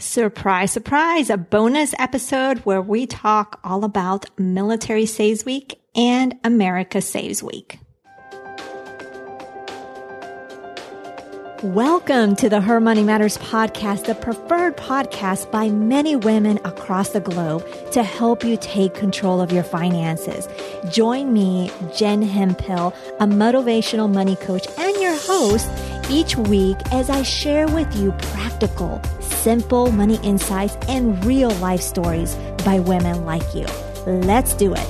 Surprise, 0.00 0.70
surprise, 0.70 1.28
a 1.28 1.36
bonus 1.36 1.92
episode 1.98 2.58
where 2.58 2.80
we 2.80 3.04
talk 3.04 3.58
all 3.64 3.82
about 3.82 4.26
Military 4.38 5.06
Saves 5.06 5.44
Week 5.44 5.80
and 5.96 6.38
America 6.44 7.00
Saves 7.00 7.42
Week. 7.42 7.80
Welcome 11.64 12.36
to 12.36 12.48
the 12.48 12.60
Her 12.60 12.78
Money 12.78 13.02
Matters 13.02 13.38
podcast, 13.38 14.04
the 14.04 14.14
preferred 14.14 14.76
podcast 14.76 15.50
by 15.50 15.68
many 15.68 16.14
women 16.14 16.60
across 16.64 17.08
the 17.08 17.18
globe 17.18 17.66
to 17.90 18.04
help 18.04 18.44
you 18.44 18.56
take 18.56 18.94
control 18.94 19.40
of 19.40 19.50
your 19.50 19.64
finances. 19.64 20.46
Join 20.92 21.32
me, 21.32 21.72
Jen 21.96 22.22
Hemphill, 22.22 22.94
a 23.18 23.26
motivational 23.26 24.08
money 24.08 24.36
coach 24.36 24.68
and 24.78 24.96
your 25.02 25.16
host 25.16 25.68
each 26.08 26.36
week 26.36 26.76
as 26.92 27.10
I 27.10 27.24
share 27.24 27.66
with 27.66 27.92
you 27.96 28.12
practical, 28.12 29.02
simple 29.48 29.90
money 29.90 30.20
insights 30.22 30.76
and 30.88 31.24
real 31.24 31.48
life 31.52 31.80
stories 31.80 32.34
by 32.66 32.78
women 32.78 33.24
like 33.24 33.54
you. 33.54 33.64
Let's 34.04 34.52
do 34.52 34.74
it. 34.74 34.88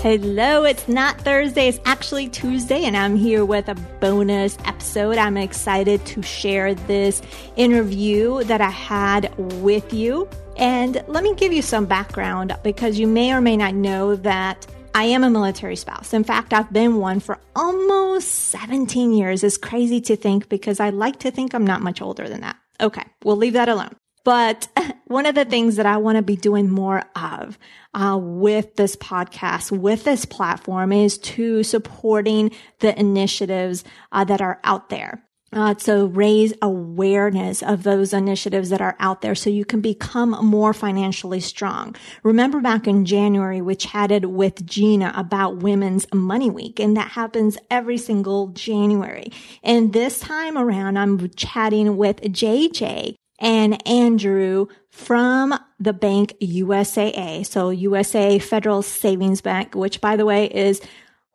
Hello, 0.00 0.62
it's 0.62 0.86
not 0.86 1.20
Thursday, 1.22 1.66
it's 1.66 1.80
actually 1.84 2.28
Tuesday, 2.28 2.84
and 2.84 2.96
I'm 2.96 3.16
here 3.16 3.44
with 3.44 3.68
a 3.68 3.74
bonus 3.98 4.56
episode. 4.64 5.18
I'm 5.18 5.38
excited 5.38 6.06
to 6.06 6.22
share 6.22 6.76
this 6.76 7.20
interview 7.56 8.44
that 8.44 8.60
I 8.60 8.70
had 8.70 9.36
with 9.60 9.92
you. 9.92 10.28
And 10.56 11.02
let 11.08 11.24
me 11.24 11.34
give 11.34 11.52
you 11.52 11.62
some 11.62 11.86
background 11.86 12.56
because 12.62 12.96
you 12.96 13.08
may 13.08 13.32
or 13.32 13.40
may 13.40 13.56
not 13.56 13.74
know 13.74 14.14
that 14.14 14.68
I 14.96 15.04
am 15.04 15.24
a 15.24 15.30
military 15.30 15.74
spouse. 15.74 16.14
In 16.14 16.22
fact, 16.22 16.54
I've 16.54 16.72
been 16.72 16.96
one 16.96 17.18
for 17.18 17.40
almost 17.56 18.28
17 18.28 19.12
years. 19.12 19.42
It's 19.42 19.56
crazy 19.56 20.00
to 20.02 20.14
think 20.14 20.48
because 20.48 20.78
I 20.78 20.90
like 20.90 21.18
to 21.20 21.32
think 21.32 21.52
I'm 21.52 21.66
not 21.66 21.82
much 21.82 22.00
older 22.00 22.28
than 22.28 22.42
that. 22.42 22.56
Okay, 22.80 23.02
we'll 23.24 23.36
leave 23.36 23.54
that 23.54 23.68
alone. 23.68 23.96
But 24.24 24.68
one 25.06 25.26
of 25.26 25.34
the 25.34 25.44
things 25.44 25.76
that 25.76 25.86
I 25.86 25.96
want 25.96 26.16
to 26.16 26.22
be 26.22 26.36
doing 26.36 26.70
more 26.70 27.02
of 27.16 27.58
uh, 27.92 28.16
with 28.20 28.76
this 28.76 28.94
podcast, 28.94 29.76
with 29.76 30.04
this 30.04 30.24
platform, 30.24 30.92
is 30.92 31.18
to 31.18 31.64
supporting 31.64 32.52
the 32.78 32.98
initiatives 32.98 33.82
uh, 34.12 34.22
that 34.24 34.40
are 34.40 34.60
out 34.62 34.90
there 34.90 35.23
uh, 35.54 35.74
to 35.74 36.06
raise 36.06 36.52
awareness 36.60 37.62
of 37.62 37.84
those 37.84 38.12
initiatives 38.12 38.70
that 38.70 38.80
are 38.80 38.96
out 38.98 39.22
there 39.22 39.34
so 39.34 39.48
you 39.48 39.64
can 39.64 39.80
become 39.80 40.30
more 40.44 40.74
financially 40.74 41.40
strong. 41.40 41.94
Remember 42.22 42.60
back 42.60 42.86
in 42.86 43.04
January, 43.04 43.62
we 43.62 43.76
chatted 43.76 44.24
with 44.26 44.66
Gina 44.66 45.12
about 45.16 45.58
Women's 45.58 46.06
Money 46.12 46.50
Week, 46.50 46.80
and 46.80 46.96
that 46.96 47.12
happens 47.12 47.56
every 47.70 47.98
single 47.98 48.48
January. 48.48 49.30
And 49.62 49.92
this 49.92 50.18
time 50.18 50.58
around, 50.58 50.98
I'm 50.98 51.30
chatting 51.30 51.96
with 51.96 52.20
JJ 52.20 53.14
and 53.38 53.86
Andrew 53.86 54.66
from 54.90 55.58
the 55.80 55.92
bank 55.92 56.34
USAA. 56.40 57.44
So 57.46 57.74
USAA 57.74 58.42
Federal 58.42 58.82
Savings 58.82 59.40
Bank, 59.40 59.74
which 59.74 60.00
by 60.00 60.16
the 60.16 60.24
way 60.24 60.46
is 60.46 60.80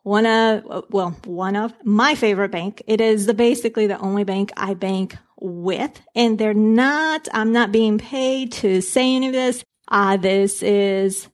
one 0.09 0.25
of, 0.25 0.85
well, 0.89 1.11
one 1.25 1.55
of 1.55 1.71
my 1.83 2.15
favorite 2.15 2.49
bank. 2.49 2.81
It 2.87 2.99
is 2.99 3.27
the 3.27 3.35
basically 3.35 3.85
the 3.85 3.99
only 3.99 4.23
bank 4.23 4.51
I 4.57 4.73
bank 4.73 5.15
with. 5.39 6.01
And 6.15 6.39
they're 6.39 6.55
not, 6.55 7.27
I'm 7.31 7.51
not 7.51 7.71
being 7.71 7.99
paid 7.99 8.51
to 8.53 8.81
say 8.81 9.15
any 9.15 9.27
of 9.27 9.33
this. 9.33 9.63
Uh, 9.87 10.17
this 10.17 10.63
is 10.63 11.27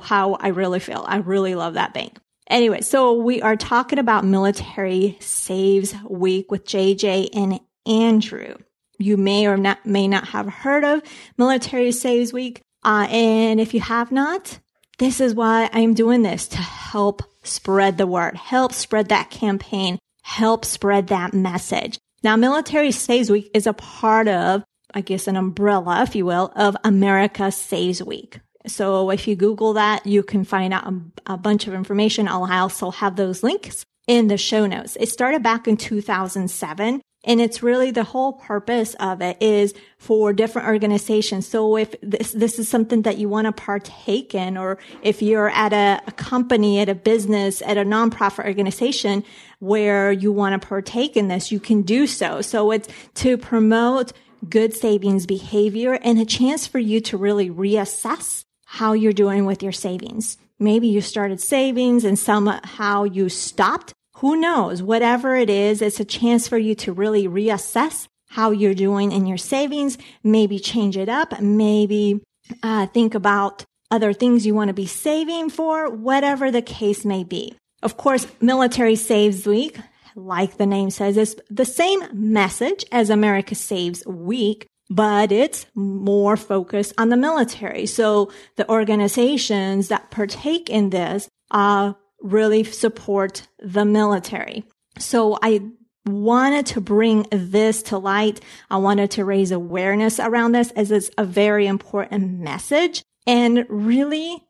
how 0.00 0.34
I 0.34 0.48
really 0.48 0.78
feel. 0.78 1.04
I 1.08 1.16
really 1.16 1.56
love 1.56 1.74
that 1.74 1.92
bank. 1.92 2.18
Anyway, 2.48 2.82
so 2.82 3.14
we 3.14 3.42
are 3.42 3.56
talking 3.56 3.98
about 3.98 4.24
Military 4.24 5.16
Saves 5.18 5.92
Week 6.08 6.52
with 6.52 6.64
JJ 6.66 7.30
and 7.34 7.58
Andrew. 7.84 8.54
You 8.96 9.16
may 9.16 9.48
or 9.48 9.56
not, 9.56 9.84
may 9.84 10.06
not 10.06 10.28
have 10.28 10.46
heard 10.46 10.84
of 10.84 11.02
Military 11.36 11.90
Saves 11.90 12.32
Week. 12.32 12.62
Uh, 12.84 13.08
and 13.10 13.60
if 13.60 13.74
you 13.74 13.80
have 13.80 14.12
not, 14.12 14.60
this 14.98 15.20
is 15.20 15.34
why 15.34 15.68
I'm 15.72 15.94
doing 15.94 16.22
this 16.22 16.46
to 16.48 16.58
help 16.58 17.33
spread 17.46 17.98
the 17.98 18.06
word, 18.06 18.36
help 18.36 18.72
spread 18.72 19.08
that 19.08 19.30
campaign, 19.30 19.98
help 20.22 20.64
spread 20.64 21.08
that 21.08 21.34
message. 21.34 21.98
Now, 22.22 22.36
Military 22.36 22.90
Saves 22.90 23.30
Week 23.30 23.50
is 23.54 23.66
a 23.66 23.72
part 23.74 24.28
of, 24.28 24.64
I 24.94 25.02
guess, 25.02 25.26
an 25.26 25.36
umbrella, 25.36 26.02
if 26.02 26.14
you 26.14 26.24
will, 26.24 26.52
of 26.56 26.76
America 26.84 27.52
Saves 27.52 28.02
Week. 28.02 28.40
So 28.66 29.10
if 29.10 29.28
you 29.28 29.36
Google 29.36 29.74
that, 29.74 30.06
you 30.06 30.22
can 30.22 30.44
find 30.44 30.72
out 30.72 30.86
a, 30.86 31.34
a 31.34 31.36
bunch 31.36 31.66
of 31.66 31.74
information. 31.74 32.28
I'll 32.28 32.50
also 32.50 32.90
have 32.90 33.16
those 33.16 33.42
links 33.42 33.84
in 34.06 34.28
the 34.28 34.38
show 34.38 34.66
notes. 34.66 34.96
It 34.98 35.08
started 35.10 35.42
back 35.42 35.68
in 35.68 35.76
2007 35.76 37.02
and 37.24 37.40
it's 37.40 37.62
really 37.62 37.90
the 37.90 38.04
whole 38.04 38.34
purpose 38.34 38.94
of 39.00 39.20
it 39.22 39.36
is 39.40 39.74
for 39.98 40.32
different 40.32 40.68
organizations. 40.68 41.48
So 41.48 41.76
if 41.76 41.94
this, 42.02 42.32
this 42.32 42.58
is 42.58 42.68
something 42.68 43.02
that 43.02 43.18
you 43.18 43.28
want 43.28 43.46
to 43.46 43.52
partake 43.52 44.34
in, 44.34 44.56
or 44.56 44.78
if 45.02 45.22
you're 45.22 45.48
at 45.48 45.72
a, 45.72 46.02
a 46.06 46.12
company, 46.12 46.80
at 46.80 46.88
a 46.88 46.94
business, 46.94 47.62
at 47.62 47.78
a 47.78 47.84
nonprofit 47.84 48.44
organization 48.44 49.24
where 49.58 50.12
you 50.12 50.32
want 50.32 50.60
to 50.60 50.66
partake 50.66 51.16
in 51.16 51.28
this, 51.28 51.50
you 51.50 51.60
can 51.60 51.82
do 51.82 52.06
so. 52.06 52.42
So 52.42 52.70
it's 52.70 52.88
to 53.14 53.38
promote 53.38 54.12
good 54.48 54.74
savings 54.74 55.26
behavior 55.26 55.94
and 55.94 56.18
a 56.18 56.24
chance 56.26 56.66
for 56.66 56.78
you 56.78 57.00
to 57.00 57.16
really 57.16 57.48
reassess 57.48 58.44
how 58.66 58.92
you're 58.92 59.12
doing 59.12 59.46
with 59.46 59.62
your 59.62 59.72
savings. 59.72 60.36
Maybe 60.58 60.88
you 60.88 61.00
started 61.00 61.40
savings 61.40 62.04
and 62.04 62.18
somehow 62.18 63.04
you 63.04 63.28
stopped 63.28 63.94
who 64.24 64.36
knows? 64.36 64.82
Whatever 64.82 65.36
it 65.36 65.50
is, 65.50 65.82
it's 65.82 66.00
a 66.00 66.04
chance 66.04 66.48
for 66.48 66.56
you 66.56 66.74
to 66.76 66.94
really 66.94 67.28
reassess 67.28 68.08
how 68.28 68.52
you're 68.52 68.72
doing 68.72 69.12
in 69.12 69.26
your 69.26 69.36
savings, 69.36 69.98
maybe 70.22 70.58
change 70.58 70.96
it 70.96 71.10
up, 71.10 71.42
maybe 71.42 72.22
uh, 72.62 72.86
think 72.86 73.14
about 73.14 73.66
other 73.90 74.14
things 74.14 74.46
you 74.46 74.54
want 74.54 74.68
to 74.68 74.72
be 74.74 74.86
saving 74.86 75.50
for, 75.50 75.90
whatever 75.90 76.50
the 76.50 76.62
case 76.62 77.04
may 77.04 77.22
be. 77.22 77.54
Of 77.82 77.98
course, 77.98 78.26
Military 78.40 78.96
Saves 78.96 79.46
Week, 79.46 79.78
like 80.16 80.56
the 80.56 80.64
name 80.64 80.88
says, 80.88 81.18
is 81.18 81.36
the 81.50 81.66
same 81.66 82.02
message 82.14 82.86
as 82.90 83.10
America 83.10 83.54
Saves 83.54 84.06
Week, 84.06 84.66
but 84.88 85.32
it's 85.32 85.66
more 85.74 86.38
focused 86.38 86.94
on 86.96 87.10
the 87.10 87.18
military. 87.18 87.84
So 87.84 88.32
the 88.56 88.66
organizations 88.70 89.88
that 89.88 90.10
partake 90.10 90.70
in 90.70 90.88
this 90.88 91.28
uh, 91.50 91.92
really 92.24 92.64
support 92.64 93.46
the 93.60 93.84
military. 93.84 94.64
So 94.98 95.38
I 95.42 95.60
wanted 96.06 96.66
to 96.66 96.80
bring 96.80 97.26
this 97.30 97.82
to 97.84 97.98
light. 97.98 98.40
I 98.70 98.78
wanted 98.78 99.10
to 99.12 99.24
raise 99.24 99.52
awareness 99.52 100.18
around 100.18 100.52
this 100.52 100.70
as 100.72 100.90
it's 100.90 101.10
a 101.18 101.24
very 101.24 101.66
important 101.66 102.40
message. 102.40 103.02
And 103.26 103.66
really, 103.68 104.42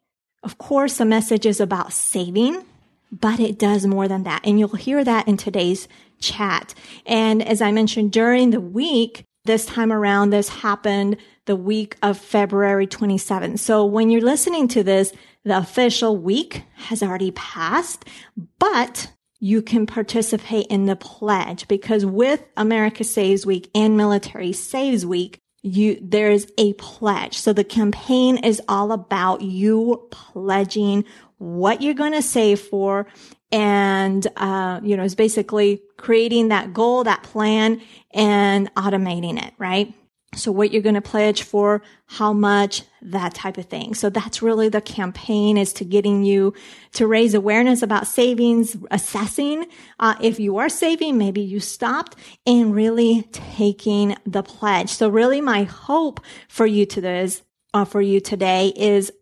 of 0.42 0.58
course, 0.58 0.96
the 0.96 1.04
message 1.04 1.46
is 1.46 1.60
about 1.60 1.92
saving, 1.92 2.64
but 3.12 3.40
it 3.40 3.58
does 3.58 3.86
more 3.86 4.08
than 4.08 4.22
that. 4.22 4.42
And 4.44 4.58
you'll 4.58 4.70
hear 4.70 5.04
that 5.04 5.28
in 5.28 5.36
today's 5.36 5.88
chat. 6.20 6.74
And 7.06 7.42
as 7.42 7.60
I 7.60 7.72
mentioned 7.72 8.12
during 8.12 8.50
the 8.50 8.60
week, 8.60 9.24
this 9.44 9.66
time 9.66 9.92
around, 9.92 10.30
this 10.30 10.48
happened 10.48 11.18
the 11.46 11.56
week 11.56 11.96
of 12.02 12.18
February 12.18 12.86
27th. 12.86 13.58
So 13.58 13.84
when 13.84 14.10
you're 14.10 14.22
listening 14.22 14.68
to 14.68 14.82
this, 14.82 15.12
the 15.44 15.56
official 15.58 16.16
week 16.16 16.64
has 16.74 17.02
already 17.02 17.30
passed, 17.32 18.04
but 18.58 19.10
you 19.40 19.60
can 19.60 19.86
participate 19.86 20.66
in 20.68 20.86
the 20.86 20.96
pledge 20.96 21.68
because 21.68 22.06
with 22.06 22.42
America 22.56 23.04
Saves 23.04 23.44
Week 23.44 23.70
and 23.74 23.96
Military 23.96 24.52
Saves 24.52 25.04
Week, 25.04 25.38
you, 25.62 25.98
there 26.00 26.30
is 26.30 26.50
a 26.58 26.72
pledge. 26.74 27.38
So 27.38 27.52
the 27.52 27.64
campaign 27.64 28.38
is 28.38 28.60
all 28.68 28.92
about 28.92 29.42
you 29.42 30.06
pledging 30.10 31.04
what 31.38 31.82
you're 31.82 31.94
going 31.94 32.12
to 32.12 32.22
save 32.22 32.60
for. 32.60 33.06
And, 33.50 34.26
uh, 34.36 34.80
you 34.82 34.96
know, 34.96 35.04
it's 35.04 35.14
basically 35.14 35.82
creating 35.96 36.48
that 36.48 36.72
goal, 36.72 37.04
that 37.04 37.22
plan 37.22 37.80
and 38.12 38.74
automating 38.74 39.42
it, 39.42 39.54
right? 39.58 39.92
So 40.36 40.52
what 40.52 40.72
you're 40.72 40.82
going 40.82 40.94
to 40.94 41.00
pledge 41.00 41.42
for, 41.42 41.82
how 42.06 42.32
much, 42.32 42.82
that 43.02 43.34
type 43.34 43.58
of 43.58 43.66
thing. 43.66 43.94
So 43.94 44.10
that's 44.10 44.42
really 44.42 44.68
the 44.68 44.80
campaign 44.80 45.56
is 45.58 45.72
to 45.74 45.84
getting 45.84 46.24
you 46.24 46.54
to 46.92 47.06
raise 47.06 47.34
awareness 47.34 47.82
about 47.82 48.06
savings, 48.06 48.76
assessing, 48.90 49.66
uh, 50.00 50.14
if 50.20 50.40
you 50.40 50.56
are 50.58 50.68
saving, 50.68 51.18
maybe 51.18 51.40
you 51.40 51.60
stopped 51.60 52.16
and 52.46 52.74
really 52.74 53.28
taking 53.32 54.16
the 54.26 54.42
pledge. 54.42 54.90
So 54.90 55.08
really 55.08 55.40
my 55.40 55.64
hope 55.64 56.20
for 56.48 56.66
you 56.66 56.86
to 56.86 57.00
this, 57.00 57.42
uh, 57.74 57.84
for 57.84 58.00
you 58.00 58.20
today 58.20 58.72
is 58.76 59.12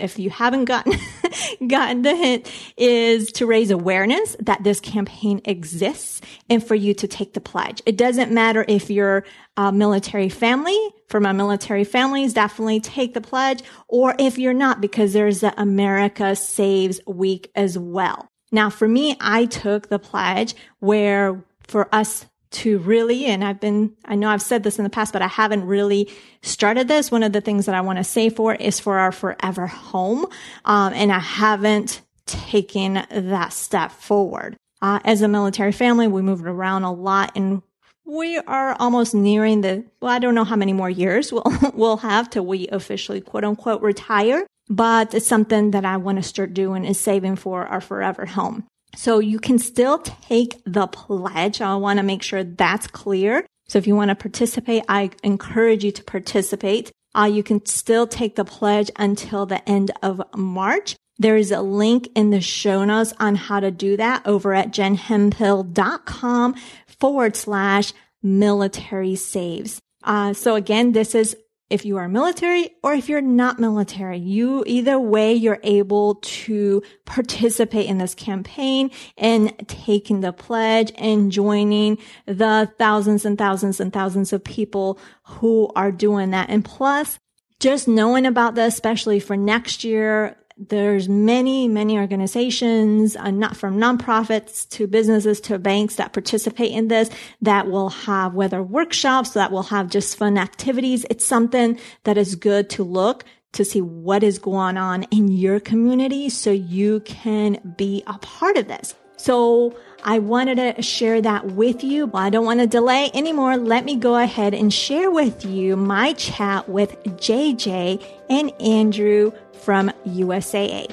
if 0.00 0.18
you 0.18 0.30
haven't 0.30 0.64
gotten 0.64 0.94
gotten 1.68 2.02
the 2.02 2.14
hint 2.14 2.50
is 2.76 3.30
to 3.32 3.46
raise 3.46 3.70
awareness 3.70 4.36
that 4.40 4.62
this 4.64 4.80
campaign 4.80 5.40
exists 5.44 6.20
and 6.48 6.66
for 6.66 6.74
you 6.74 6.94
to 6.94 7.06
take 7.08 7.34
the 7.34 7.40
pledge. 7.40 7.82
It 7.86 7.96
doesn't 7.96 8.32
matter 8.32 8.64
if 8.66 8.90
you're 8.90 9.24
a 9.56 9.72
military 9.72 10.28
family. 10.28 10.78
For 11.08 11.20
my 11.20 11.32
military 11.32 11.84
families, 11.84 12.34
definitely 12.34 12.80
take 12.80 13.14
the 13.14 13.20
pledge 13.20 13.62
or 13.88 14.14
if 14.18 14.38
you're 14.38 14.54
not 14.54 14.80
because 14.80 15.12
there's 15.12 15.40
the 15.40 15.60
America 15.60 16.36
Saves 16.36 17.00
week 17.06 17.50
as 17.54 17.76
well. 17.76 18.28
Now 18.52 18.70
for 18.70 18.88
me, 18.88 19.16
I 19.20 19.46
took 19.46 19.88
the 19.88 19.98
pledge 19.98 20.54
where 20.78 21.44
for 21.66 21.92
us 21.94 22.26
to 22.50 22.78
really, 22.78 23.26
and 23.26 23.44
I've 23.44 23.60
been, 23.60 23.94
I 24.04 24.16
know 24.16 24.28
I've 24.28 24.42
said 24.42 24.62
this 24.62 24.78
in 24.78 24.84
the 24.84 24.90
past, 24.90 25.12
but 25.12 25.22
I 25.22 25.28
haven't 25.28 25.66
really 25.66 26.10
started 26.42 26.88
this. 26.88 27.10
One 27.10 27.22
of 27.22 27.32
the 27.32 27.40
things 27.40 27.66
that 27.66 27.74
I 27.74 27.80
want 27.80 27.98
to 27.98 28.04
say 28.04 28.28
for 28.28 28.54
is 28.54 28.80
for 28.80 28.98
our 28.98 29.12
forever 29.12 29.66
home. 29.66 30.26
Um, 30.64 30.92
and 30.94 31.12
I 31.12 31.20
haven't 31.20 32.02
taken 32.26 33.04
that 33.10 33.52
step 33.52 33.92
forward. 33.92 34.56
Uh, 34.82 34.98
as 35.04 35.22
a 35.22 35.28
military 35.28 35.72
family, 35.72 36.08
we 36.08 36.22
moved 36.22 36.46
around 36.46 36.84
a 36.84 36.92
lot 36.92 37.32
and 37.36 37.62
we 38.04 38.38
are 38.38 38.74
almost 38.80 39.14
nearing 39.14 39.60
the, 39.60 39.84
well, 40.00 40.10
I 40.10 40.18
don't 40.18 40.34
know 40.34 40.44
how 40.44 40.56
many 40.56 40.72
more 40.72 40.90
years 40.90 41.32
we'll, 41.32 41.44
we'll 41.74 41.96
have 41.98 42.30
till 42.30 42.46
we 42.46 42.66
officially 42.68 43.20
quote 43.20 43.44
unquote 43.44 43.82
retire, 43.82 44.46
but 44.68 45.14
it's 45.14 45.26
something 45.26 45.70
that 45.72 45.84
I 45.84 45.98
want 45.98 46.18
to 46.18 46.22
start 46.22 46.54
doing 46.54 46.84
is 46.84 46.98
saving 46.98 47.36
for 47.36 47.66
our 47.66 47.80
forever 47.80 48.26
home. 48.26 48.66
So 48.96 49.18
you 49.18 49.38
can 49.38 49.58
still 49.58 49.98
take 49.98 50.60
the 50.64 50.86
pledge. 50.86 51.60
I 51.60 51.76
want 51.76 51.98
to 51.98 52.02
make 52.02 52.22
sure 52.22 52.44
that's 52.44 52.86
clear. 52.86 53.46
So 53.68 53.78
if 53.78 53.86
you 53.86 53.94
want 53.94 54.08
to 54.08 54.14
participate, 54.14 54.84
I 54.88 55.10
encourage 55.22 55.84
you 55.84 55.92
to 55.92 56.04
participate. 56.04 56.90
Uh, 57.14 57.30
you 57.32 57.42
can 57.42 57.64
still 57.66 58.06
take 58.06 58.36
the 58.36 58.44
pledge 58.44 58.90
until 58.96 59.46
the 59.46 59.68
end 59.68 59.90
of 60.02 60.22
March. 60.36 60.96
There 61.18 61.36
is 61.36 61.50
a 61.50 61.60
link 61.60 62.08
in 62.14 62.30
the 62.30 62.40
show 62.40 62.84
notes 62.84 63.12
on 63.20 63.34
how 63.34 63.60
to 63.60 63.70
do 63.70 63.96
that 63.96 64.26
over 64.26 64.54
at 64.54 64.72
jenhemphill.com 64.72 66.54
forward 66.86 67.36
slash 67.36 67.92
military 68.22 69.16
saves. 69.16 69.80
Uh, 70.02 70.32
so 70.32 70.54
again, 70.54 70.92
this 70.92 71.14
is 71.14 71.36
if 71.70 71.84
you 71.84 71.96
are 71.96 72.08
military 72.08 72.72
or 72.82 72.92
if 72.92 73.08
you're 73.08 73.20
not 73.20 73.60
military, 73.60 74.18
you 74.18 74.64
either 74.66 74.98
way, 74.98 75.32
you're 75.32 75.60
able 75.62 76.16
to 76.16 76.82
participate 77.06 77.86
in 77.86 77.98
this 77.98 78.14
campaign 78.14 78.90
and 79.16 79.56
taking 79.68 80.20
the 80.20 80.32
pledge 80.32 80.92
and 80.98 81.30
joining 81.30 81.96
the 82.26 82.70
thousands 82.76 83.24
and 83.24 83.38
thousands 83.38 83.78
and 83.80 83.92
thousands 83.92 84.32
of 84.32 84.42
people 84.42 84.98
who 85.22 85.70
are 85.76 85.92
doing 85.92 86.30
that. 86.32 86.50
And 86.50 86.64
plus, 86.64 87.20
just 87.60 87.86
knowing 87.86 88.26
about 88.26 88.56
this, 88.56 88.74
especially 88.74 89.20
for 89.20 89.36
next 89.36 89.84
year, 89.84 90.36
there's 90.68 91.08
many, 91.08 91.68
many 91.68 91.98
organizations, 91.98 93.16
uh, 93.16 93.30
not 93.30 93.56
from 93.56 93.78
nonprofits 93.78 94.68
to 94.70 94.86
businesses 94.86 95.40
to 95.42 95.58
banks 95.58 95.96
that 95.96 96.12
participate 96.12 96.72
in 96.72 96.88
this 96.88 97.08
that 97.40 97.70
will 97.70 97.88
have 97.88 98.34
whether 98.34 98.62
workshops 98.62 99.30
that 99.30 99.50
will 99.50 99.62
have 99.62 99.88
just 99.88 100.18
fun 100.18 100.36
activities. 100.36 101.06
It's 101.08 101.26
something 101.26 101.78
that 102.04 102.18
is 102.18 102.34
good 102.34 102.68
to 102.70 102.84
look 102.84 103.24
to 103.52 103.64
see 103.64 103.80
what 103.80 104.22
is 104.22 104.38
going 104.38 104.76
on 104.76 105.04
in 105.04 105.28
your 105.28 105.60
community 105.60 106.28
so 106.28 106.50
you 106.50 107.00
can 107.00 107.74
be 107.76 108.02
a 108.06 108.18
part 108.18 108.56
of 108.56 108.68
this. 108.68 108.94
So 109.16 109.76
I 110.02 110.18
wanted 110.18 110.76
to 110.76 110.82
share 110.82 111.20
that 111.20 111.46
with 111.52 111.84
you, 111.84 112.06
but 112.06 112.18
I 112.18 112.30
don't 112.30 112.46
want 112.46 112.60
to 112.60 112.66
delay 112.66 113.10
anymore. 113.12 113.58
Let 113.58 113.84
me 113.84 113.96
go 113.96 114.16
ahead 114.16 114.54
and 114.54 114.72
share 114.72 115.10
with 115.10 115.44
you 115.44 115.76
my 115.76 116.14
chat 116.14 116.68
with 116.68 117.02
JJ 117.04 118.02
and 118.30 118.50
Andrew 118.62 119.32
from 119.52 119.90
USAA. 120.06 120.90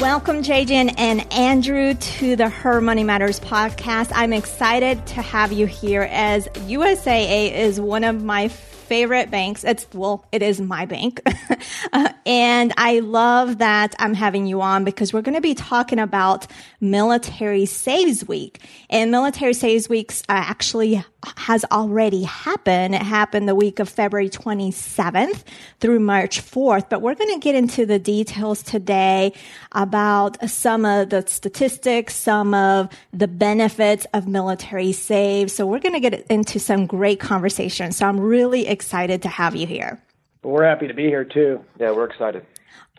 Welcome, 0.00 0.42
JJ 0.42 0.94
and 0.96 1.30
Andrew, 1.32 1.92
to 1.92 2.36
the 2.36 2.48
Her 2.48 2.80
Money 2.80 3.04
Matters 3.04 3.38
podcast. 3.40 4.12
I'm 4.14 4.32
excited 4.32 5.04
to 5.08 5.20
have 5.20 5.52
you 5.52 5.66
here 5.66 6.08
as 6.10 6.48
USAA 6.48 7.52
is 7.52 7.80
one 7.80 8.04
of 8.04 8.22
my 8.22 8.48
favorite 8.86 9.30
banks. 9.30 9.64
It's, 9.64 9.86
well, 9.92 10.24
it 10.32 10.42
is 10.42 10.60
my 10.60 10.86
bank. 10.86 11.20
uh, 11.92 12.08
and 12.24 12.72
I 12.76 13.00
love 13.00 13.58
that 13.58 13.94
I'm 13.98 14.14
having 14.14 14.46
you 14.46 14.62
on 14.62 14.84
because 14.84 15.12
we're 15.12 15.22
going 15.22 15.34
to 15.34 15.40
be 15.40 15.54
talking 15.54 15.98
about 15.98 16.46
Military 16.80 17.66
Saves 17.66 18.26
Week. 18.26 18.60
And 18.88 19.10
Military 19.10 19.54
Saves 19.54 19.88
Weeks 19.88 20.22
uh, 20.28 20.32
actually 20.32 21.04
has 21.36 21.64
already 21.72 22.22
happened. 22.22 22.94
It 22.94 23.02
happened 23.02 23.48
the 23.48 23.54
week 23.54 23.78
of 23.78 23.88
February 23.88 24.28
27th 24.28 25.44
through 25.80 26.00
March 26.00 26.40
4th, 26.40 26.88
but 26.88 27.02
we're 27.02 27.14
going 27.14 27.34
to 27.34 27.40
get 27.40 27.54
into 27.54 27.86
the 27.86 27.98
details 27.98 28.62
today 28.62 29.32
about 29.72 30.48
some 30.48 30.84
of 30.84 31.10
the 31.10 31.24
statistics, 31.26 32.14
some 32.14 32.54
of 32.54 32.88
the 33.12 33.28
benefits 33.28 34.06
of 34.14 34.28
military 34.28 34.92
save. 34.92 35.50
So 35.50 35.66
we're 35.66 35.80
going 35.80 36.00
to 36.00 36.10
get 36.10 36.26
into 36.28 36.58
some 36.58 36.86
great 36.86 37.20
conversation. 37.20 37.92
So 37.92 38.06
I'm 38.06 38.20
really 38.20 38.66
excited 38.66 39.22
to 39.22 39.28
have 39.28 39.56
you 39.56 39.66
here. 39.66 40.00
Well, 40.42 40.54
we're 40.54 40.64
happy 40.64 40.88
to 40.88 40.94
be 40.94 41.04
here 41.04 41.24
too. 41.24 41.64
Yeah, 41.78 41.90
we're 41.90 42.04
excited. 42.04 42.46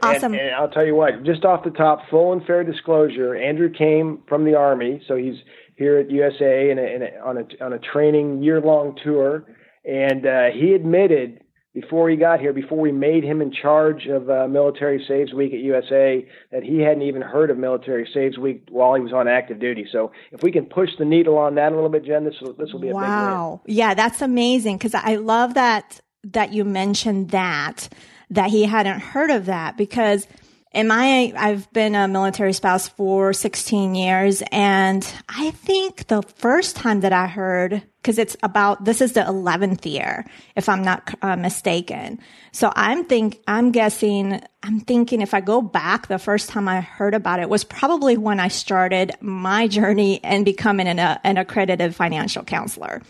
Awesome. 0.02 0.34
And, 0.34 0.42
and, 0.42 0.56
I'll 0.56 0.70
tell 0.70 0.86
you 0.86 0.96
what, 0.96 1.24
just 1.24 1.44
off 1.44 1.64
the 1.64 1.72
top, 1.72 2.08
full 2.10 2.34
and 2.34 2.46
fair 2.46 2.64
disclosure, 2.64 3.36
Andrew 3.36 3.70
came 3.70 4.22
from 4.28 4.46
the 4.46 4.56
Army, 4.56 5.02
so 5.08 5.16
he's 5.16 5.38
here 5.78 5.98
at 5.98 6.10
USAA 6.10 6.72
in 6.72 6.80
a, 6.80 6.82
in 6.82 7.02
a, 7.04 7.26
on 7.26 7.38
a 7.38 7.64
on 7.64 7.74
a 7.74 7.80
training 7.80 8.44
year 8.44 8.60
long 8.60 8.98
tour, 9.04 9.46
and 9.86 10.26
uh, 10.26 10.46
he 10.54 10.74
admitted 10.74 11.42
before 11.80 12.10
he 12.10 12.16
got 12.16 12.40
here, 12.40 12.54
before 12.54 12.80
we 12.80 12.92
made 12.92 13.24
him 13.24 13.40
in 13.40 13.52
charge 13.52 14.08
of 14.08 14.32
uh, 14.32 14.48
Military 14.48 15.06
Saves 15.08 15.32
Week 15.32 15.54
at 15.54 15.60
USAA, 15.60 16.26
that 16.52 16.64
he 16.64 16.80
hadn't 16.80 17.04
even 17.04 17.22
heard 17.22 17.52
of 17.52 17.58
Military 17.60 18.10
Saves 18.12 18.40
Week 18.40 18.64
while 18.72 18.96
he 18.96 19.02
was 19.02 19.14
on 19.14 19.28
active 19.28 19.60
duty. 19.60 19.86
So 19.92 20.12
if 20.32 20.42
we 20.42 20.52
can 20.52 20.66
push 20.66 20.90
the 20.98 21.06
needle 21.06 21.38
on 21.38 21.54
that 21.56 21.72
a 21.72 21.76
little 21.76 21.90
bit, 21.90 22.04
Jen, 22.04 22.26
this 22.26 22.34
will 22.42 22.54
this 22.54 22.74
will 22.74 22.80
be 22.80 22.90
a 22.90 22.94
wow. 22.94 23.62
Yeah, 23.68 23.94
that's 23.94 24.24
amazing 24.24 24.78
because 24.78 24.96
I 24.96 25.18
love 25.18 25.54
that 25.54 26.02
that 26.24 26.52
you 26.52 26.66
mentioned 26.66 27.30
that 27.30 27.88
that 28.32 28.50
he 28.50 28.64
hadn't 28.64 29.00
heard 29.00 29.30
of 29.30 29.46
that 29.46 29.78
because 29.78 30.28
in 30.74 30.88
my 30.88 31.34
I've 31.36 31.72
been 31.74 31.96
a 31.96 32.08
military 32.08 32.54
spouse 32.54 32.88
for 32.88 33.34
16 33.34 33.96
years 33.96 34.44
and 34.52 35.06
I 35.30 35.52
think 35.52 36.08
the 36.08 36.22
first 36.22 36.76
time 36.76 37.02
that 37.02 37.14
I 37.14 37.28
heard 37.28 37.84
because 38.02 38.18
it's 38.18 38.38
about 38.42 38.86
this 38.86 39.02
is 39.02 39.14
the 39.14 39.22
11th 39.22 39.86
year 39.86 40.26
if 40.56 40.70
I'm 40.70 40.84
not 40.84 41.14
uh, 41.22 41.36
mistaken. 41.36 42.20
So 42.52 42.72
I'm 42.76 43.06
think 43.06 43.40
I'm 43.48 43.72
guessing 43.72 44.42
I'm 44.64 44.80
thinking 44.80 45.22
if 45.22 45.34
I 45.34 45.42
go 45.42 45.62
back 45.62 46.08
the 46.08 46.20
first 46.20 46.50
time 46.50 46.68
I 46.68 46.82
heard 46.82 47.14
about 47.14 47.40
it 47.40 47.50
was 47.50 47.64
probably 47.64 48.18
when 48.18 48.40
I 48.40 48.48
started 48.48 49.14
my 49.22 49.68
journey 49.68 50.24
and 50.24 50.46
becoming 50.46 50.88
an, 50.88 51.00
uh, 51.00 51.20
an 51.24 51.38
accredited 51.38 51.96
financial 51.96 52.44
counselor. 52.44 53.02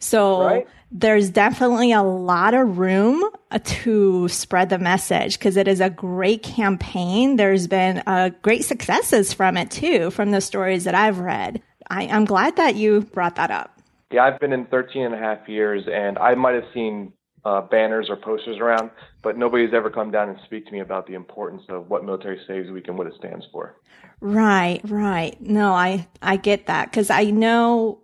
So 0.00 0.42
right 0.44 0.68
there's 0.90 1.30
definitely 1.30 1.92
a 1.92 2.02
lot 2.02 2.54
of 2.54 2.78
room 2.78 3.28
to 3.64 4.28
spread 4.28 4.70
the 4.70 4.78
message 4.78 5.38
because 5.38 5.56
it 5.56 5.68
is 5.68 5.80
a 5.80 5.90
great 5.90 6.42
campaign. 6.42 7.36
There's 7.36 7.66
been 7.66 8.02
uh, 8.06 8.30
great 8.42 8.64
successes 8.64 9.32
from 9.32 9.56
it 9.56 9.70
too, 9.70 10.10
from 10.10 10.30
the 10.30 10.40
stories 10.40 10.84
that 10.84 10.94
I've 10.94 11.18
read. 11.18 11.62
I, 11.90 12.04
am 12.04 12.24
glad 12.24 12.56
that 12.56 12.74
you 12.76 13.02
brought 13.02 13.36
that 13.36 13.50
up. 13.50 13.80
Yeah, 14.10 14.24
I've 14.24 14.40
been 14.40 14.52
in 14.52 14.66
13 14.66 15.04
and 15.04 15.14
a 15.14 15.18
half 15.18 15.48
years 15.48 15.84
and 15.92 16.18
I 16.18 16.34
might 16.34 16.54
have 16.54 16.64
seen 16.72 17.12
uh, 17.44 17.60
banners 17.62 18.08
or 18.08 18.16
posters 18.16 18.58
around, 18.58 18.90
but 19.22 19.36
nobody's 19.36 19.74
ever 19.74 19.90
come 19.90 20.10
down 20.10 20.30
and 20.30 20.38
speak 20.44 20.66
to 20.66 20.72
me 20.72 20.80
about 20.80 21.06
the 21.06 21.14
importance 21.14 21.62
of 21.68 21.88
what 21.88 22.04
Military 22.04 22.40
Saves 22.46 22.70
Week 22.70 22.88
and 22.88 22.96
what 22.96 23.06
it 23.06 23.14
stands 23.18 23.46
for. 23.52 23.76
Right, 24.20 24.80
right. 24.84 25.40
No, 25.40 25.72
I, 25.72 26.08
I 26.22 26.36
get 26.36 26.66
that 26.66 26.90
because 26.90 27.10
I 27.10 27.24
know 27.24 28.00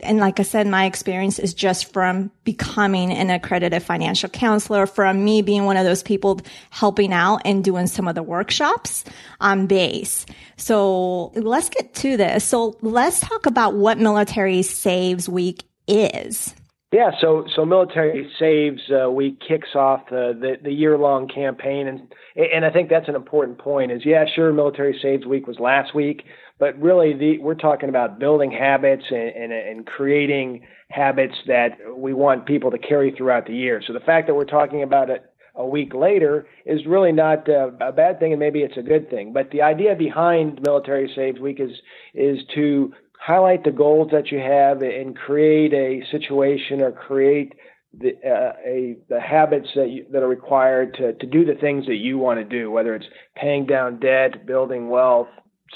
and 0.00 0.18
like 0.18 0.40
I 0.40 0.42
said, 0.42 0.66
my 0.66 0.86
experience 0.86 1.38
is 1.38 1.54
just 1.54 1.92
from 1.92 2.30
becoming 2.44 3.12
an 3.12 3.30
accredited 3.30 3.82
financial 3.82 4.28
counselor, 4.28 4.86
from 4.86 5.24
me 5.24 5.42
being 5.42 5.64
one 5.64 5.76
of 5.76 5.84
those 5.84 6.02
people 6.02 6.40
helping 6.70 7.12
out 7.12 7.42
and 7.44 7.64
doing 7.64 7.86
some 7.86 8.08
of 8.08 8.14
the 8.14 8.22
workshops 8.22 9.04
on 9.40 9.66
base. 9.66 10.26
So 10.56 11.32
let's 11.34 11.68
get 11.68 11.94
to 11.94 12.16
this. 12.16 12.44
So 12.44 12.76
let's 12.82 13.20
talk 13.20 13.46
about 13.46 13.74
what 13.74 13.98
Military 13.98 14.62
Saves 14.62 15.28
Week 15.28 15.64
is. 15.86 16.54
Yeah, 16.94 17.10
so 17.20 17.44
so 17.56 17.64
Military 17.64 18.30
Saves 18.38 18.80
uh, 18.88 19.10
Week 19.10 19.40
kicks 19.40 19.70
off 19.74 20.02
the, 20.10 20.32
the, 20.40 20.58
the 20.62 20.72
year 20.72 20.96
long 20.96 21.26
campaign, 21.26 21.88
and 21.88 22.14
and 22.36 22.64
I 22.64 22.70
think 22.70 22.88
that's 22.88 23.08
an 23.08 23.16
important 23.16 23.58
point. 23.58 23.90
Is 23.90 24.02
yeah, 24.04 24.26
sure, 24.32 24.52
Military 24.52 24.96
Saves 25.02 25.26
Week 25.26 25.48
was 25.48 25.58
last 25.58 25.92
week, 25.92 26.22
but 26.58 26.80
really 26.80 27.12
the, 27.14 27.38
we're 27.38 27.54
talking 27.54 27.88
about 27.88 28.18
building 28.18 28.50
habits 28.50 29.04
and, 29.10 29.28
and, 29.30 29.52
and 29.52 29.86
creating 29.86 30.66
habits 30.90 31.34
that 31.46 31.78
we 31.96 32.14
want 32.14 32.46
people 32.46 32.70
to 32.70 32.78
carry 32.78 33.12
throughout 33.16 33.46
the 33.46 33.54
year. 33.54 33.82
So 33.86 33.92
the 33.92 34.00
fact 34.00 34.26
that 34.28 34.34
we're 34.34 34.44
talking 34.44 34.82
about 34.82 35.10
it 35.10 35.24
a 35.56 35.66
week 35.66 35.94
later 35.94 36.46
is 36.66 36.84
really 36.86 37.12
not 37.12 37.48
uh, 37.48 37.70
a 37.80 37.92
bad 37.92 38.18
thing, 38.18 38.32
and 38.32 38.40
maybe 38.40 38.60
it's 38.60 38.76
a 38.76 38.82
good 38.82 39.08
thing. 39.10 39.32
But 39.32 39.50
the 39.50 39.62
idea 39.62 39.94
behind 39.94 40.60
Military 40.62 41.10
Saves 41.14 41.40
Week 41.40 41.60
is 41.60 41.70
is 42.12 42.38
to 42.54 42.92
highlight 43.20 43.64
the 43.64 43.70
goals 43.70 44.10
that 44.12 44.30
you 44.30 44.38
have 44.38 44.82
and 44.82 45.16
create 45.16 45.72
a 45.72 46.02
situation 46.10 46.80
or 46.80 46.92
create 46.92 47.54
the 47.96 48.14
uh, 48.24 48.52
a 48.66 48.96
the 49.08 49.20
habits 49.20 49.68
that 49.76 49.90
you, 49.90 50.06
that 50.12 50.22
are 50.22 50.28
required 50.28 50.94
to 50.94 51.12
to 51.14 51.26
do 51.26 51.44
the 51.44 51.54
things 51.54 51.86
that 51.86 51.96
you 51.96 52.18
want 52.18 52.40
to 52.40 52.44
do, 52.44 52.70
whether 52.70 52.94
it's 52.94 53.06
paying 53.36 53.64
down 53.66 54.00
debt, 54.00 54.46
building 54.46 54.88
wealth, 54.88 55.28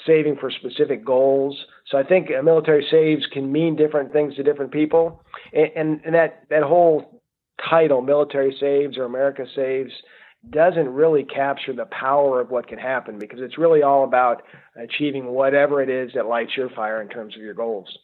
saving 0.07 0.37
for 0.37 0.51
specific 0.51 1.05
goals. 1.05 1.57
So 1.87 1.99
I 1.99 2.03
think 2.03 2.29
military 2.43 2.87
saves 2.91 3.27
can 3.33 3.51
mean 3.51 3.77
different 3.77 4.13
things 4.13 4.35
to 4.37 4.43
different 4.43 4.73
people, 4.73 5.23
and, 5.53 5.71
and, 5.77 6.01
and 6.05 6.15
that 6.15 6.45
that 6.51 6.63
whole 6.63 7.23
title, 7.69 8.03
military 8.03 8.57
saves 8.61 8.97
or 8.97 9.05
America 9.05 9.45
saves, 9.55 9.93
doesn't 10.51 10.89
really 10.89 11.25
capture 11.25 11.73
the 11.73 11.87
power 11.87 12.41
of 12.41 12.51
what 12.51 12.69
can 12.69 12.79
happen 12.79 13.19
because 13.19 13.41
it's 13.41 13.59
really 13.59 13.83
all 13.83 14.05
about 14.05 14.43
achieving 14.77 15.27
whatever 15.27 15.83
it 15.83 15.91
is 15.91 16.13
that 16.15 16.27
lights 16.27 16.57
your 16.57 16.71
fire 16.71 17.03
in 17.03 17.09
terms 17.09 17.35
of 17.35 17.43
your 17.43 17.55
goals. 17.55 17.99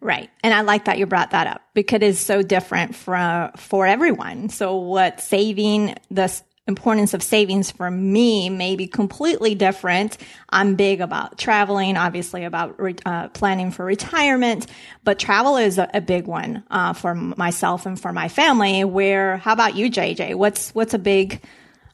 Right. 0.00 0.30
And 0.42 0.54
I 0.54 0.62
like 0.62 0.86
that 0.86 0.98
you 0.98 1.06
brought 1.06 1.30
that 1.32 1.46
up 1.46 1.62
because 1.74 1.96
it 1.96 2.02
is 2.02 2.18
so 2.18 2.42
different 2.42 2.94
for 2.94 3.50
for 3.56 3.86
everyone. 3.86 4.48
So 4.48 4.76
what 4.76 5.20
saving 5.20 5.96
the 6.10 6.32
importance 6.70 7.12
of 7.12 7.22
savings 7.22 7.70
for 7.70 7.90
me 7.90 8.48
may 8.48 8.76
be 8.76 8.86
completely 8.86 9.54
different. 9.54 10.16
I'm 10.48 10.76
big 10.76 11.02
about 11.02 11.36
traveling, 11.36 11.98
obviously 11.98 12.44
about 12.44 12.80
re- 12.80 12.96
uh, 13.04 13.28
planning 13.28 13.70
for 13.70 13.84
retirement, 13.84 14.66
but 15.04 15.18
travel 15.18 15.58
is 15.58 15.76
a, 15.76 15.90
a 15.92 16.00
big 16.00 16.26
one 16.26 16.64
uh, 16.70 16.94
for 16.94 17.14
myself 17.14 17.84
and 17.84 18.00
for 18.00 18.12
my 18.12 18.28
family. 18.28 18.84
Where, 18.84 19.36
how 19.36 19.52
about 19.52 19.76
you, 19.76 19.90
JJ? 19.90 20.36
What's 20.36 20.74
what's 20.74 20.94
a 20.94 20.98
big 20.98 21.42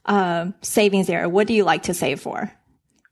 uh, 0.05 0.51
savings 0.61 1.09
area? 1.09 1.27
What 1.27 1.47
do 1.47 1.53
you 1.53 1.65
like 1.65 1.83
to 1.83 1.93
save 1.93 2.21
for? 2.21 2.53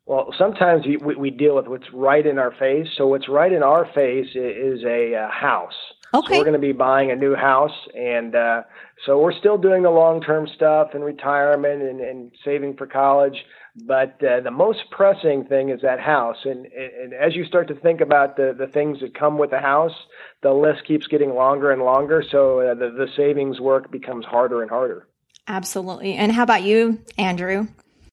Well, 0.06 0.32
sometimes 0.38 0.86
we, 0.86 0.98
we 0.98 1.32
deal 1.32 1.56
with 1.56 1.68
what's 1.68 1.92
right 1.92 2.26
in 2.26 2.38
our 2.38 2.52
face. 2.52 2.88
So 2.96 3.08
what's 3.08 3.28
right 3.28 3.52
in 3.52 3.64
our 3.64 3.86
face 3.96 4.30
is 4.36 4.84
a 4.84 5.16
uh, 5.16 5.30
house. 5.32 5.74
Okay. 6.16 6.34
So 6.34 6.40
we're 6.40 6.46
going 6.46 6.54
to 6.54 6.60
be 6.60 6.72
buying 6.72 7.12
a 7.12 7.16
new 7.16 7.36
house, 7.36 7.76
and 7.94 8.36
uh, 8.36 8.64
so 9.06 9.20
we're 9.20 9.38
still 9.38 9.58
doing 9.58 9.84
the 9.84 9.90
long-term 9.90 10.48
stuff 10.56 10.90
and 10.94 11.04
retirement 11.04 11.82
and, 11.82 12.00
and 12.00 12.32
saving 12.44 12.78
for 12.78 12.88
college. 12.88 13.44
But 13.86 14.24
uh, 14.24 14.40
the 14.40 14.52
most 14.52 14.80
pressing 14.90 15.44
thing 15.46 15.70
is 15.70 15.82
that 15.82 16.00
house, 16.00 16.38
and, 16.46 16.66
and 16.68 17.14
as 17.14 17.36
you 17.36 17.44
start 17.44 17.68
to 17.68 17.76
think 17.76 18.00
about 18.00 18.38
the 18.38 18.56
the 18.58 18.68
things 18.68 19.02
that 19.02 19.14
come 19.14 19.38
with 19.38 19.50
the 19.50 19.60
house, 19.60 19.92
the 20.42 20.54
list 20.54 20.88
keeps 20.88 21.08
getting 21.08 21.36
longer 21.36 21.72
and 21.72 21.82
longer. 21.82 22.24
So 22.32 22.62
uh, 22.62 22.74
the 22.76 22.90
the 22.92 23.08
savings 23.18 23.60
work 23.60 23.92
becomes 23.92 24.26
harder 24.26 24.62
and 24.62 24.72
harder. 24.72 25.08
Absolutely. 25.48 26.14
And 26.14 26.32
how 26.32 26.44
about 26.44 26.64
you, 26.64 27.00
Andrew? 27.18 27.68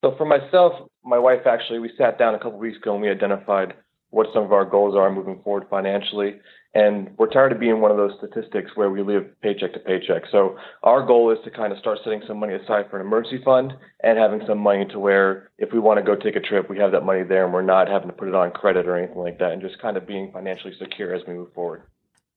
So 0.04 0.16
for 0.16 0.24
myself, 0.24 0.72
my 1.04 1.18
wife 1.18 1.46
actually, 1.46 1.78
we 1.78 1.92
sat 1.96 2.18
down 2.18 2.34
a 2.34 2.38
couple 2.38 2.58
weeks 2.58 2.78
ago 2.78 2.94
and 2.94 3.02
we 3.02 3.08
identified 3.08 3.74
what 4.10 4.26
some 4.34 4.42
of 4.42 4.52
our 4.52 4.64
goals 4.64 4.96
are 4.96 5.10
moving 5.10 5.40
forward 5.42 5.66
financially. 5.70 6.40
And 6.74 7.10
we're 7.18 7.28
tired 7.28 7.52
of 7.52 7.60
being 7.60 7.80
one 7.80 7.90
of 7.90 7.98
those 7.98 8.12
statistics 8.16 8.70
where 8.74 8.90
we 8.90 9.02
live 9.02 9.24
paycheck 9.42 9.74
to 9.74 9.78
paycheck. 9.78 10.22
So 10.30 10.56
our 10.82 11.04
goal 11.04 11.30
is 11.30 11.38
to 11.44 11.50
kind 11.50 11.70
of 11.70 11.78
start 11.78 11.98
setting 12.02 12.22
some 12.26 12.40
money 12.40 12.54
aside 12.54 12.86
for 12.88 12.98
an 12.98 13.06
emergency 13.06 13.44
fund 13.44 13.74
and 14.02 14.18
having 14.18 14.40
some 14.46 14.58
money 14.58 14.86
to 14.86 14.98
where 14.98 15.50
if 15.58 15.70
we 15.72 15.78
want 15.78 15.98
to 15.98 16.02
go 16.02 16.16
take 16.16 16.36
a 16.36 16.40
trip, 16.40 16.70
we 16.70 16.78
have 16.78 16.92
that 16.92 17.04
money 17.04 17.24
there 17.24 17.44
and 17.44 17.52
we're 17.52 17.60
not 17.60 17.88
having 17.88 18.08
to 18.08 18.14
put 18.14 18.28
it 18.28 18.34
on 18.34 18.50
credit 18.52 18.86
or 18.86 18.96
anything 18.96 19.18
like 19.18 19.38
that 19.38 19.52
and 19.52 19.60
just 19.60 19.80
kind 19.82 19.98
of 19.98 20.06
being 20.06 20.32
financially 20.32 20.72
secure 20.78 21.14
as 21.14 21.22
we 21.26 21.34
move 21.34 21.52
forward. 21.52 21.82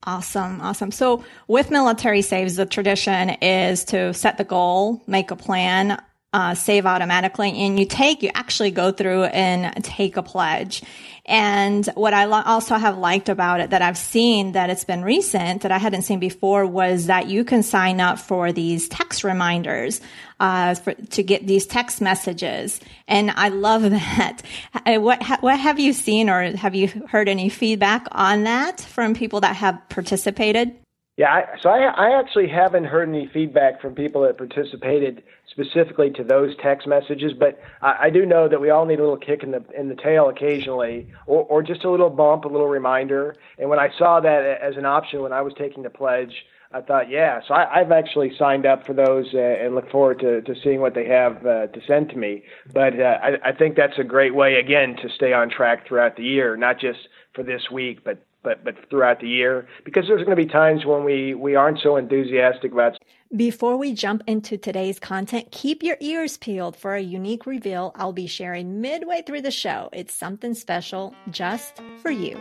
Awesome. 0.04 0.60
Awesome. 0.62 0.92
So 0.92 1.24
with 1.48 1.72
military 1.72 2.22
saves, 2.22 2.58
the 2.58 2.66
tradition 2.66 3.30
is 3.42 3.86
to 3.86 4.14
set 4.14 4.38
the 4.38 4.44
goal, 4.44 5.02
make 5.08 5.32
a 5.32 5.36
plan, 5.36 6.00
uh, 6.36 6.54
save 6.54 6.86
automatically 6.86 7.50
and 7.62 7.80
you 7.80 7.86
take, 7.86 8.22
you 8.22 8.30
actually 8.36 8.70
go 8.70 8.92
through 8.92 9.24
and 9.24 9.82
take 9.86 10.18
a 10.18 10.22
pledge. 10.22 10.84
And 11.26 11.86
what 11.96 12.14
I 12.14 12.26
lo- 12.26 12.44
also 12.46 12.76
have 12.76 12.98
liked 12.98 13.30
about 13.30 13.62
it 13.62 13.70
that 13.70 13.82
I've 13.82 13.98
seen 13.98 14.52
that 14.52 14.70
it's 14.70 14.84
been 14.84 15.02
recent 15.02 15.62
that 15.62 15.72
I 15.72 15.78
hadn't 15.78 16.02
seen 16.02 16.20
before 16.20 16.66
was 16.66 17.06
that 17.06 17.28
you 17.28 17.46
can 17.46 17.64
sign 17.64 18.02
up 18.02 18.20
for 18.20 18.52
these 18.52 18.90
text 18.90 19.24
reminders, 19.24 20.02
uh, 20.42 20.76
for, 20.76 20.94
to 20.94 21.24
get 21.24 21.48
these 21.48 21.66
text 21.66 22.02
messages. 22.02 22.82
And 23.08 23.32
I 23.32 23.48
love 23.48 23.84
that. 23.90 24.42
What, 24.86 25.24
ha- 25.24 25.38
what 25.40 25.58
have 25.58 25.80
you 25.80 25.94
seen 25.94 26.30
or 26.30 26.58
have 26.58 26.76
you 26.76 26.90
heard 27.08 27.30
any 27.30 27.48
feedback 27.48 28.08
on 28.12 28.44
that 28.44 28.82
from 28.82 29.16
people 29.16 29.40
that 29.40 29.56
have 29.56 29.82
participated? 29.88 30.76
Yeah, 31.16 31.32
I, 31.32 31.44
so 31.62 31.70
I, 31.70 31.86
I 31.86 32.20
actually 32.20 32.50
haven't 32.50 32.84
heard 32.84 33.08
any 33.08 33.30
feedback 33.34 33.82
from 33.82 33.96
people 33.96 34.24
that 34.24 34.38
participated 34.38 35.24
specifically 35.56 36.12
to 36.12 36.24
those 36.24 36.54
text 36.62 36.86
messages, 36.88 37.32
but 37.38 37.60
I, 37.82 37.96
I 38.04 38.10
do 38.10 38.26
know 38.26 38.50
that 38.50 38.60
we 38.60 38.70
all 38.70 38.86
need 38.86 39.00
a 39.00 39.02
little 39.02 39.18
kick 39.18 39.42
in 39.42 39.52
the 39.52 39.64
in 39.78 39.88
the 39.88 39.96
tail 39.96 40.30
occasionally, 40.30 41.08
or, 41.28 41.44
or 41.44 41.64
just 41.64 41.84
a 41.86 41.90
little 41.90 42.10
bump, 42.10 42.44
a 42.46 42.50
little 42.50 42.68
reminder. 42.68 43.36
And 43.58 43.70
when 43.70 43.80
I 43.80 43.90
saw 43.98 44.20
that 44.20 44.60
as 44.62 44.76
an 44.76 44.86
option 44.86 45.22
when 45.22 45.32
I 45.34 45.42
was 45.42 45.54
taking 45.58 45.84
the 45.84 45.90
pledge, 45.90 46.34
I 46.74 46.82
thought, 46.82 47.10
yeah. 47.10 47.40
So 47.48 47.54
I, 47.54 47.80
I've 47.80 47.92
actually 47.92 48.36
signed 48.38 48.66
up 48.66 48.86
for 48.86 48.94
those 48.94 49.28
uh, 49.34 49.38
and 49.38 49.76
look 49.76 49.90
forward 49.90 50.20
to, 50.20 50.42
to 50.42 50.56
seeing 50.62 50.82
what 50.82 50.94
they 50.94 51.08
have 51.08 51.46
uh, 51.46 51.68
to 51.68 51.82
send 51.88 52.10
to 52.10 52.18
me. 52.18 52.44
But 52.74 53.00
uh, 53.00 53.18
I, 53.24 53.50
I 53.50 53.52
think 53.54 53.78
that's 53.78 53.98
a 53.98 54.04
great 54.04 54.36
way 54.36 54.56
again 54.56 54.98
to 55.02 55.10
stay 55.16 55.32
on 55.32 55.50
track 55.50 55.88
throughout 55.88 56.18
the 56.18 56.24
year, 56.24 56.58
not 56.58 56.80
just 56.80 57.00
for 57.34 57.44
this 57.44 57.72
week, 57.72 58.04
but 58.04 58.26
but 58.44 58.64
but 58.64 58.76
throughout 58.90 59.20
the 59.20 59.28
year 59.28 59.68
because 59.84 60.06
there's 60.08 60.24
going 60.24 60.38
to 60.38 60.42
be 60.42 60.46
times 60.46 60.86
when 60.86 61.04
we 61.04 61.34
we 61.34 61.56
aren't 61.56 61.80
so 61.80 61.98
enthusiastic 61.98 62.72
about 62.72 62.98
before 63.36 63.76
we 63.76 63.94
jump 63.94 64.24
into 64.28 64.58
today's 64.58 65.00
content, 65.00 65.52
keep 65.52 65.84
your 65.84 65.98
ears 66.00 66.38
peeled 66.38 66.76
for 66.76 66.96
a 66.96 67.02
unique 67.02 67.46
reveal 67.46 67.92
I'll 67.96 68.14
be 68.14 68.28
sharing 68.28 68.80
midway 68.80 69.24
through 69.24 69.42
the 69.42 69.52
show. 69.52 69.90
It's 69.92 70.14
something 70.14 70.54
special 70.54 71.14
just 71.32 71.82
for 72.02 72.12
you. 72.12 72.38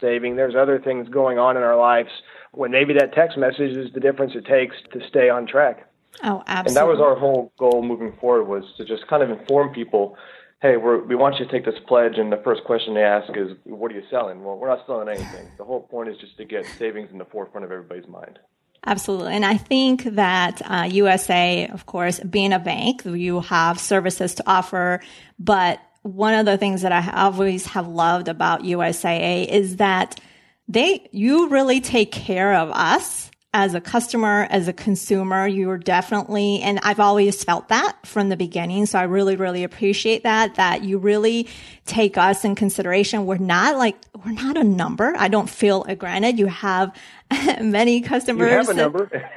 Saving, 0.00 0.36
there's 0.36 0.54
other 0.54 0.78
things 0.78 1.08
going 1.08 1.38
on 1.38 1.56
in 1.56 1.62
our 1.62 1.76
lives 1.76 2.10
when 2.52 2.70
maybe 2.70 2.94
that 2.94 3.12
text 3.12 3.36
message 3.36 3.76
is 3.76 3.92
the 3.92 4.00
difference 4.00 4.32
it 4.34 4.46
takes 4.46 4.76
to 4.92 5.00
stay 5.08 5.28
on 5.28 5.46
track. 5.46 5.86
Oh, 6.22 6.42
absolutely. 6.46 6.68
And 6.68 6.76
that 6.76 6.86
was 6.86 7.00
our 7.00 7.16
whole 7.16 7.52
goal 7.58 7.82
moving 7.82 8.16
forward 8.20 8.44
was 8.44 8.64
to 8.76 8.84
just 8.84 9.06
kind 9.08 9.22
of 9.22 9.30
inform 9.30 9.74
people 9.74 10.16
hey, 10.60 10.76
we 10.76 11.14
want 11.14 11.38
you 11.38 11.44
to 11.44 11.52
take 11.52 11.64
this 11.64 11.78
pledge, 11.86 12.14
and 12.16 12.32
the 12.32 12.40
first 12.42 12.64
question 12.64 12.94
they 12.94 13.02
ask 13.02 13.30
is, 13.36 13.52
what 13.64 13.92
are 13.92 13.94
you 13.94 14.02
selling? 14.10 14.42
Well, 14.42 14.56
we're 14.56 14.68
not 14.68 14.84
selling 14.86 15.08
anything. 15.08 15.48
The 15.56 15.64
whole 15.64 15.82
point 15.82 16.08
is 16.08 16.16
just 16.18 16.36
to 16.38 16.44
get 16.44 16.66
savings 16.78 17.10
in 17.12 17.18
the 17.18 17.24
forefront 17.24 17.64
of 17.64 17.70
everybody's 17.70 18.08
mind. 18.08 18.38
Absolutely. 18.84 19.34
And 19.34 19.44
I 19.44 19.56
think 19.56 20.04
that 20.04 20.62
uh, 20.62 20.84
USAA, 20.84 21.72
of 21.72 21.86
course, 21.86 22.20
being 22.20 22.52
a 22.52 22.58
bank, 22.58 23.04
you 23.04 23.40
have 23.40 23.78
services 23.78 24.34
to 24.36 24.44
offer, 24.46 25.00
but 25.38 25.80
one 26.02 26.34
of 26.34 26.46
the 26.46 26.56
things 26.56 26.82
that 26.82 26.92
I 26.92 27.24
always 27.24 27.66
have 27.66 27.86
loved 27.86 28.28
about 28.28 28.62
USAA 28.62 29.46
is 29.46 29.76
that 29.76 30.20
they, 30.68 31.08
you 31.12 31.48
really 31.48 31.80
take 31.80 32.12
care 32.12 32.54
of 32.54 32.70
us 32.70 33.27
as 33.54 33.72
a 33.72 33.80
customer, 33.80 34.46
as 34.50 34.68
a 34.68 34.74
consumer, 34.74 35.46
you're 35.46 35.78
definitely, 35.78 36.60
and 36.60 36.78
I've 36.82 37.00
always 37.00 37.42
felt 37.42 37.68
that 37.68 37.96
from 38.04 38.28
the 38.28 38.36
beginning. 38.36 38.84
So 38.84 38.98
I 38.98 39.04
really, 39.04 39.36
really 39.36 39.64
appreciate 39.64 40.22
that, 40.24 40.56
that 40.56 40.84
you 40.84 40.98
really 40.98 41.48
take 41.86 42.18
us 42.18 42.44
in 42.44 42.54
consideration. 42.54 43.24
We're 43.24 43.38
not 43.38 43.78
like, 43.78 43.96
we're 44.22 44.32
not 44.32 44.58
a 44.58 44.64
number. 44.64 45.14
I 45.16 45.28
don't 45.28 45.48
feel 45.48 45.84
a 45.84 45.96
granted. 45.96 46.38
You 46.38 46.46
have 46.48 46.94
many 47.60 48.00
customers. 48.00 48.50
You 48.50 48.56
have 48.56 48.68
a 48.68 48.74
number. 48.74 49.28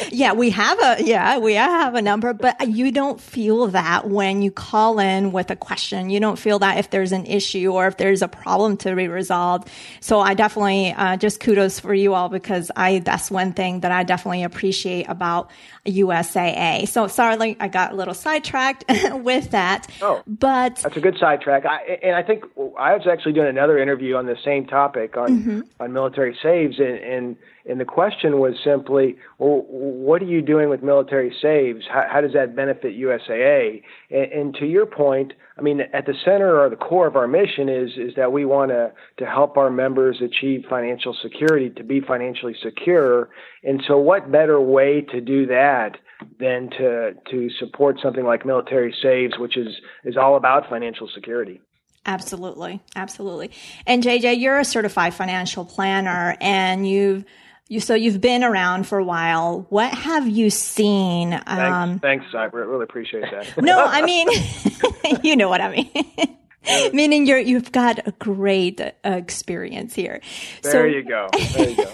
yeah, 0.10 0.32
we 0.32 0.50
have 0.50 0.78
a, 0.80 1.04
yeah, 1.04 1.38
we 1.38 1.54
have 1.54 1.94
a 1.94 2.02
number, 2.02 2.32
but 2.32 2.68
you 2.68 2.90
don't 2.90 3.20
feel 3.20 3.68
that 3.68 4.08
when 4.08 4.42
you 4.42 4.50
call 4.50 4.98
in 4.98 5.30
with 5.30 5.50
a 5.50 5.56
question. 5.56 6.10
You 6.10 6.18
don't 6.18 6.38
feel 6.38 6.58
that 6.60 6.78
if 6.78 6.90
there's 6.90 7.12
an 7.12 7.26
issue 7.26 7.72
or 7.72 7.86
if 7.86 7.96
there's 7.96 8.22
a 8.22 8.28
problem 8.28 8.76
to 8.78 8.94
be 8.96 9.06
resolved. 9.06 9.68
So 10.00 10.20
I 10.20 10.34
definitely, 10.34 10.92
uh, 10.92 11.16
just 11.16 11.38
kudos 11.40 11.78
for 11.78 11.94
you 11.94 12.14
all 12.14 12.28
because 12.28 12.70
I, 12.74 13.00
that's 13.00 13.30
one 13.30 13.52
thing 13.52 13.80
that 13.80 13.92
I 13.92 14.02
definitely 14.02 14.42
appreciate 14.42 15.08
about 15.08 15.50
USAA. 15.88 16.86
So 16.88 17.06
sorry, 17.06 17.56
I 17.60 17.68
got 17.68 17.92
a 17.92 17.96
little 17.96 18.14
sidetracked 18.14 18.84
with 19.12 19.50
that. 19.50 19.86
Oh, 20.00 20.22
but 20.26 20.76
that's 20.76 20.96
a 20.96 21.00
good 21.00 21.16
sidetrack. 21.18 21.64
I, 21.66 21.98
and 22.02 22.14
I 22.14 22.22
think 22.22 22.44
I 22.78 22.94
was 22.94 23.06
actually 23.10 23.32
doing 23.32 23.48
another 23.48 23.78
interview 23.78 24.16
on 24.16 24.26
the 24.26 24.36
same 24.44 24.66
topic 24.66 25.16
on 25.16 25.28
mm-hmm. 25.28 25.60
on 25.80 25.92
military 25.92 26.36
saves, 26.42 26.78
and, 26.78 26.98
and 26.98 27.36
and 27.68 27.78
the 27.78 27.84
question 27.84 28.38
was 28.38 28.54
simply, 28.64 29.16
well, 29.38 29.64
what 29.68 30.22
are 30.22 30.26
you 30.26 30.40
doing 30.40 30.70
with 30.70 30.82
military 30.82 31.34
saves? 31.40 31.84
How, 31.86 32.06
how 32.10 32.20
does 32.22 32.32
that 32.32 32.56
benefit 32.56 32.98
USAA? 32.98 33.82
And, 34.10 34.32
and, 34.32 34.54
to 34.54 34.66
your 34.66 34.86
point, 34.86 35.34
I 35.58 35.60
mean, 35.60 35.82
at 35.92 36.06
the 36.06 36.14
center 36.24 36.58
or 36.58 36.70
the 36.70 36.76
core 36.76 37.06
of 37.06 37.14
our 37.14 37.28
mission 37.28 37.68
is 37.68 37.90
is 37.98 38.14
that 38.16 38.32
we 38.32 38.46
want 38.46 38.70
to 38.70 38.92
to 39.18 39.26
help 39.26 39.58
our 39.58 39.70
members 39.70 40.22
achieve 40.22 40.64
financial 40.68 41.14
security, 41.22 41.68
to 41.70 41.84
be 41.84 42.00
financially 42.00 42.56
secure. 42.62 43.28
And 43.62 43.82
so, 43.86 43.98
what 43.98 44.32
better 44.32 44.60
way 44.60 45.02
to 45.12 45.20
do 45.20 45.46
that 45.46 45.98
than 46.40 46.70
to 46.78 47.12
to 47.30 47.50
support 47.58 48.00
something 48.02 48.24
like 48.24 48.46
military 48.46 48.94
saves, 49.02 49.38
which 49.38 49.58
is 49.58 49.68
is 50.04 50.16
all 50.16 50.36
about 50.36 50.70
financial 50.70 51.08
security? 51.14 51.60
Absolutely, 52.06 52.80
absolutely. 52.96 53.50
And 53.86 54.02
JJ, 54.02 54.40
you're 54.40 54.58
a 54.58 54.64
certified 54.64 55.12
financial 55.12 55.66
planner, 55.66 56.38
and 56.40 56.88
you've 56.88 57.26
you, 57.68 57.80
so 57.80 57.94
you've 57.94 58.20
been 58.20 58.42
around 58.42 58.86
for 58.86 58.98
a 58.98 59.04
while. 59.04 59.66
What 59.68 59.92
have 59.92 60.26
you 60.26 60.48
seen? 60.48 61.34
Um, 61.46 61.98
thanks, 62.00 62.24
thanks. 62.32 62.34
I 62.34 62.44
really 62.44 62.82
appreciate 62.82 63.24
that. 63.30 63.62
no, 63.62 63.84
I 63.84 64.02
mean, 64.06 64.28
you 65.22 65.36
know 65.36 65.48
what 65.48 65.60
I 65.60 65.70
mean. 65.70 66.92
Meaning 66.92 67.26
you're 67.26 67.38
you've 67.38 67.72
got 67.72 68.06
a 68.06 68.12
great 68.12 68.80
uh, 68.80 68.90
experience 69.04 69.94
here. 69.94 70.20
There 70.62 70.72
so, 70.72 70.84
you 70.84 71.02
go. 71.02 71.28
There 71.54 71.68
you 71.70 71.76
go. 71.76 71.92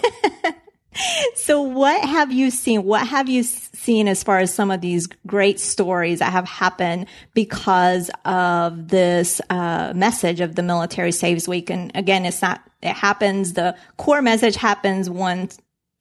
so 1.35 1.61
what 1.61 2.03
have 2.03 2.31
you 2.31 2.51
seen? 2.51 2.83
What 2.83 3.07
have 3.07 3.29
you 3.29 3.43
seen 3.43 4.07
as 4.07 4.23
far 4.23 4.39
as 4.39 4.53
some 4.53 4.71
of 4.71 4.81
these 4.81 5.07
great 5.27 5.59
stories 5.59 6.19
that 6.19 6.31
have 6.31 6.47
happened 6.47 7.07
because 7.33 8.09
of 8.25 8.89
this 8.89 9.39
uh, 9.49 9.93
message 9.95 10.41
of 10.41 10.55
the 10.55 10.63
Military 10.63 11.11
Saves 11.11 11.47
Week? 11.47 11.69
And 11.69 11.91
again, 11.95 12.25
it's 12.25 12.41
not. 12.41 12.61
It 12.81 12.93
happens. 12.93 13.53
The 13.53 13.75
core 13.97 14.21
message 14.21 14.55
happens 14.55 15.09
once 15.09 15.57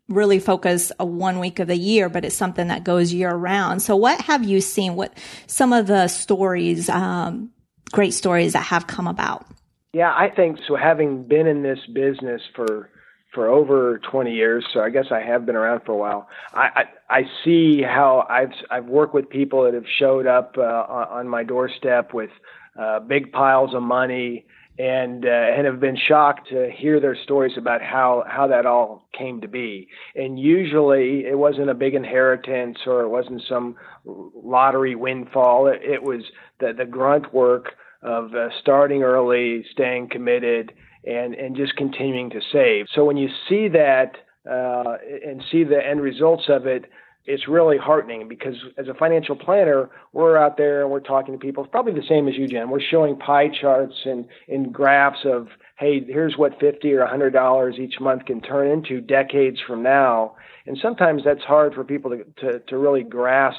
really 0.09 0.39
focus 0.39 0.93
a 0.99 1.05
one 1.05 1.39
week 1.39 1.59
of 1.59 1.69
the 1.69 1.77
year, 1.77 2.09
but 2.09 2.25
it's 2.25 2.37
something 2.37 2.69
that 2.69 2.85
goes 2.85 3.13
year 3.13 3.35
round. 3.35 3.83
So 3.83 3.97
what 3.97 4.21
have 4.23 4.45
you 4.45 4.61
seen? 4.61 4.97
What 4.97 5.17
some 5.47 5.73
of 5.73 5.87
the 5.87 6.09
stories, 6.09 6.89
um, 6.89 7.51
great 7.93 8.13
stories 8.13 8.53
that 8.53 8.65
have 8.65 8.87
come 8.87 9.07
about? 9.07 9.47
Yeah, 9.93 10.13
I 10.13 10.29
think 10.35 10.59
so. 10.67 10.77
Having 10.77 11.29
been 11.29 11.47
in 11.47 11.63
this 11.63 11.79
business 11.93 12.43
for 12.55 12.91
for 13.33 13.49
over 13.49 13.99
20 14.11 14.33
years, 14.33 14.65
so 14.73 14.81
I 14.81 14.91
guess 14.91 15.07
I 15.11 15.21
have 15.21 15.45
been 15.45 15.57
around 15.57 15.81
for 15.85 15.93
a 15.93 15.97
while. 15.97 16.29
I 16.53 16.85
I, 17.11 17.19
I 17.19 17.23
see 17.45 17.83
how 17.83 18.27
I've 18.29 18.53
I've 18.71 18.87
worked 18.87 19.15
with 19.15 19.29
people 19.29 19.65
that 19.65 19.75
have 19.75 19.87
showed 19.99 20.27
up 20.27 20.57
uh, 20.59 20.63
on 20.63 21.29
my 21.29 21.45
doorstep 21.45 22.13
with 22.13 22.31
uh, 22.79 23.01
big 23.01 23.33
piles 23.33 23.75
of 23.75 23.83
money 23.83 24.47
and 24.79 25.25
uh, 25.25 25.29
and 25.29 25.67
have 25.67 25.79
been 25.79 25.97
shocked 25.97 26.49
to 26.49 26.69
hear 26.77 27.01
their 27.01 27.17
stories 27.23 27.57
about 27.57 27.81
how 27.81 28.25
how 28.27 28.49
that 28.49 28.67
all 28.67 29.09
came 29.17 29.41
to 29.41 29.49
be. 29.49 29.89
And 30.17 30.39
usually, 30.39 31.25
it 31.27 31.39
wasn't 31.39 31.71
a 31.71 31.75
big 31.75 31.95
inheritance 31.95 32.79
or 32.87 33.03
it 33.03 33.09
wasn't 33.09 33.43
some 33.49 33.77
lottery 34.05 34.97
windfall. 34.97 35.69
It, 35.69 35.83
it 35.83 36.03
was 36.03 36.23
the 36.59 36.73
the 36.77 36.85
grunt 36.85 37.33
work 37.33 37.73
of 38.03 38.35
uh, 38.35 38.49
starting 38.61 39.03
early, 39.03 39.65
staying 39.73 40.09
committed, 40.11 40.73
and 41.05 41.35
and 41.35 41.57
just 41.57 41.77
continuing 41.77 42.31
to 42.31 42.41
save. 42.53 42.87
So 42.95 43.05
when 43.05 43.17
you 43.17 43.29
see 43.49 43.69
that 43.69 44.17
uh, 44.51 44.97
and 45.25 45.43
see 45.53 45.63
the 45.63 45.81
end 45.85 46.01
results 46.01 46.45
of 46.49 46.67
it, 46.67 46.87
it's 47.27 47.49
really 47.49 47.79
heartening 47.79 48.29
because 48.29 48.55
as 48.77 48.89
a 48.89 48.95
financial 48.95 49.35
planner, 49.37 49.89
we're 50.13 50.37
out 50.37 50.57
there 50.57 50.83
and 50.83 50.91
we're 50.91 51.01
talking 51.01 51.33
to 51.33 51.39
people. 51.39 51.65
It's 51.65 51.71
probably 51.71 51.95
the 51.95 52.07
same 52.07 52.29
as 52.29 52.35
you, 52.37 52.47
Jen. 52.47 52.69
We're 52.71 52.81
showing 52.81 53.17
pie 53.17 53.49
charts 53.49 53.95
and, 54.05 54.27
and 54.49 54.73
graphs 54.73 55.25
of, 55.25 55.49
hey, 55.79 56.05
here's 56.05 56.37
what 56.37 56.61
fifty 56.61 56.93
or 56.93 57.07
hundred 57.07 57.33
dollars 57.33 57.77
each 57.79 57.99
month 58.01 58.27
can 58.27 58.41
turn 58.41 58.71
into 58.71 59.01
decades 59.01 59.59
from 59.67 59.83
now. 59.83 60.37
And 60.67 60.79
sometimes 60.81 61.23
that's 61.25 61.43
hard 61.43 61.75
for 61.75 61.85
people 61.85 62.11
to, 62.11 62.25
to, 62.41 62.59
to 62.61 62.79
really 62.79 63.03
grasp 63.03 63.59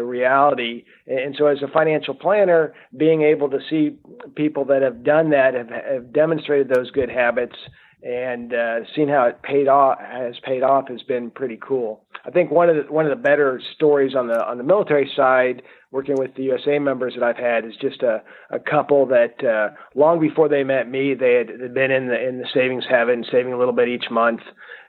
the 0.00 0.06
reality. 0.06 0.84
And 1.06 1.34
so, 1.36 1.46
as 1.46 1.58
a 1.62 1.68
financial 1.68 2.14
planner, 2.14 2.72
being 2.96 3.22
able 3.22 3.50
to 3.50 3.58
see 3.68 3.96
people 4.34 4.64
that 4.66 4.80
have 4.80 5.04
done 5.04 5.30
that, 5.30 5.52
have, 5.54 5.68
have 5.68 6.12
demonstrated 6.12 6.70
those 6.70 6.90
good 6.90 7.10
habits, 7.10 7.56
and 8.02 8.54
uh, 8.54 8.76
seeing 8.94 9.08
how 9.08 9.26
it 9.26 9.42
paid 9.42 9.68
off 9.68 9.98
has 10.00 10.34
paid 10.42 10.62
off 10.62 10.88
has 10.88 11.02
been 11.02 11.30
pretty 11.30 11.58
cool. 11.60 12.04
I 12.24 12.30
think 12.30 12.50
one 12.50 12.70
of 12.70 12.76
the 12.76 12.90
one 12.90 13.04
of 13.04 13.10
the 13.10 13.22
better 13.22 13.60
stories 13.74 14.14
on 14.14 14.26
the 14.26 14.42
on 14.42 14.56
the 14.56 14.64
military 14.64 15.10
side, 15.14 15.60
working 15.90 16.14
with 16.18 16.34
the 16.34 16.48
USAA 16.48 16.82
members 16.82 17.12
that 17.14 17.22
I've 17.22 17.36
had, 17.36 17.66
is 17.66 17.74
just 17.78 18.02
a, 18.02 18.22
a 18.50 18.58
couple 18.58 19.04
that 19.06 19.44
uh, 19.44 19.74
long 19.94 20.18
before 20.18 20.48
they 20.48 20.64
met 20.64 20.90
me, 20.90 21.12
they 21.12 21.34
had 21.34 21.74
been 21.74 21.90
in 21.90 22.08
the 22.08 22.28
in 22.28 22.38
the 22.38 22.48
savings 22.54 22.84
habit 22.88 23.26
saving 23.30 23.52
a 23.52 23.58
little 23.58 23.74
bit 23.74 23.88
each 23.88 24.10
month 24.10 24.40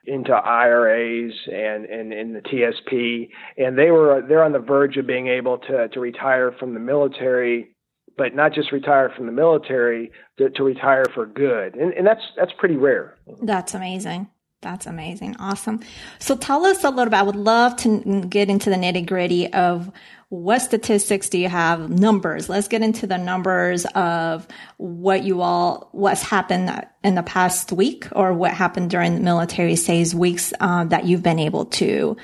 into 0.06 0.32
IRAs 0.32 1.34
and, 1.48 1.86
and 1.86 2.14
in 2.14 2.34
the 2.34 2.42
TSP, 2.42 3.30
and 3.58 3.78
they 3.78 3.92
were 3.92 4.24
they're 4.28 4.44
on 4.44 4.52
the 4.52 4.60
verge 4.60 4.98
of 4.98 5.06
being 5.06 5.28
able 5.28 5.58
to 5.60 5.88
to 5.90 6.00
retire 6.00 6.52
from 6.60 6.74
the 6.74 6.80
military 6.80 7.76
but 8.18 8.36
not 8.36 8.54
just 8.54 8.72
retire 8.72 9.12
from 9.16 9.26
the 9.26 9.32
military, 9.32 10.12
to, 10.38 10.50
to 10.52 10.64
retire 10.64 11.06
for 11.14 11.26
good. 11.26 11.76
And, 11.76 11.94
and 11.94 12.06
that's, 12.06 12.22
that's 12.36 12.52
pretty 12.58 12.76
rare. 12.76 13.18
That's 13.42 13.74
amazing. 13.74 14.28
That's 14.62 14.86
amazing. 14.86 15.36
Awesome. 15.40 15.80
So 16.20 16.36
tell 16.36 16.66
us 16.66 16.84
a 16.84 16.90
little 16.90 17.10
bit. 17.10 17.18
I 17.18 17.24
would 17.24 17.36
love 17.36 17.76
to 17.78 18.24
get 18.30 18.48
into 18.48 18.70
the 18.70 18.76
nitty 18.76 19.08
gritty 19.08 19.52
of 19.52 19.92
what 20.30 20.60
statistics 20.60 21.30
do 21.30 21.40
you 21.40 21.50
have? 21.50 21.90
Numbers. 21.90 22.48
Let's 22.48 22.68
get 22.68 22.84
into 22.84 23.08
the 23.08 23.18
numbers 23.18 23.86
of 23.96 24.48
what 24.78 25.24
you 25.24 25.42
all, 25.42 25.90
what's 25.94 26.22
happened 26.22 26.88
in 27.04 27.16
the 27.16 27.24
past 27.24 27.72
week 27.72 28.08
or 28.12 28.34
what 28.34 28.54
happened 28.54 28.92
during 28.92 29.16
the 29.16 29.22
military 29.22 29.76
saves 29.76 30.14
weeks 30.14 30.54
uh, 30.60 30.86
that 30.86 31.06
you've 31.06 31.24
been 31.24 31.40
able 31.40 31.66
to 31.66 32.16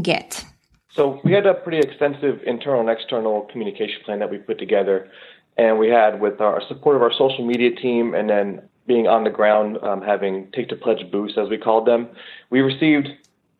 get. 0.00 0.44
So 0.90 1.20
we 1.24 1.32
had 1.32 1.46
a 1.46 1.54
pretty 1.54 1.78
extensive 1.78 2.40
internal 2.46 2.80
and 2.80 2.90
external 2.90 3.48
communication 3.50 4.02
plan 4.04 4.18
that 4.18 4.30
we 4.30 4.38
put 4.38 4.58
together 4.58 5.10
and 5.56 5.78
we 5.78 5.88
had 5.88 6.20
with 6.20 6.40
our 6.42 6.62
support 6.68 6.96
of 6.96 7.02
our 7.02 7.12
social 7.12 7.44
media 7.44 7.74
team 7.74 8.14
and 8.14 8.28
then 8.28 8.68
being 8.86 9.06
on 9.06 9.24
the 9.24 9.30
ground, 9.30 9.78
um, 9.82 10.02
having 10.02 10.50
take 10.52 10.68
the 10.68 10.76
pledge 10.76 11.10
booths 11.10 11.34
as 11.36 11.48
we 11.48 11.58
called 11.58 11.86
them, 11.86 12.08
we 12.50 12.60
received 12.60 13.08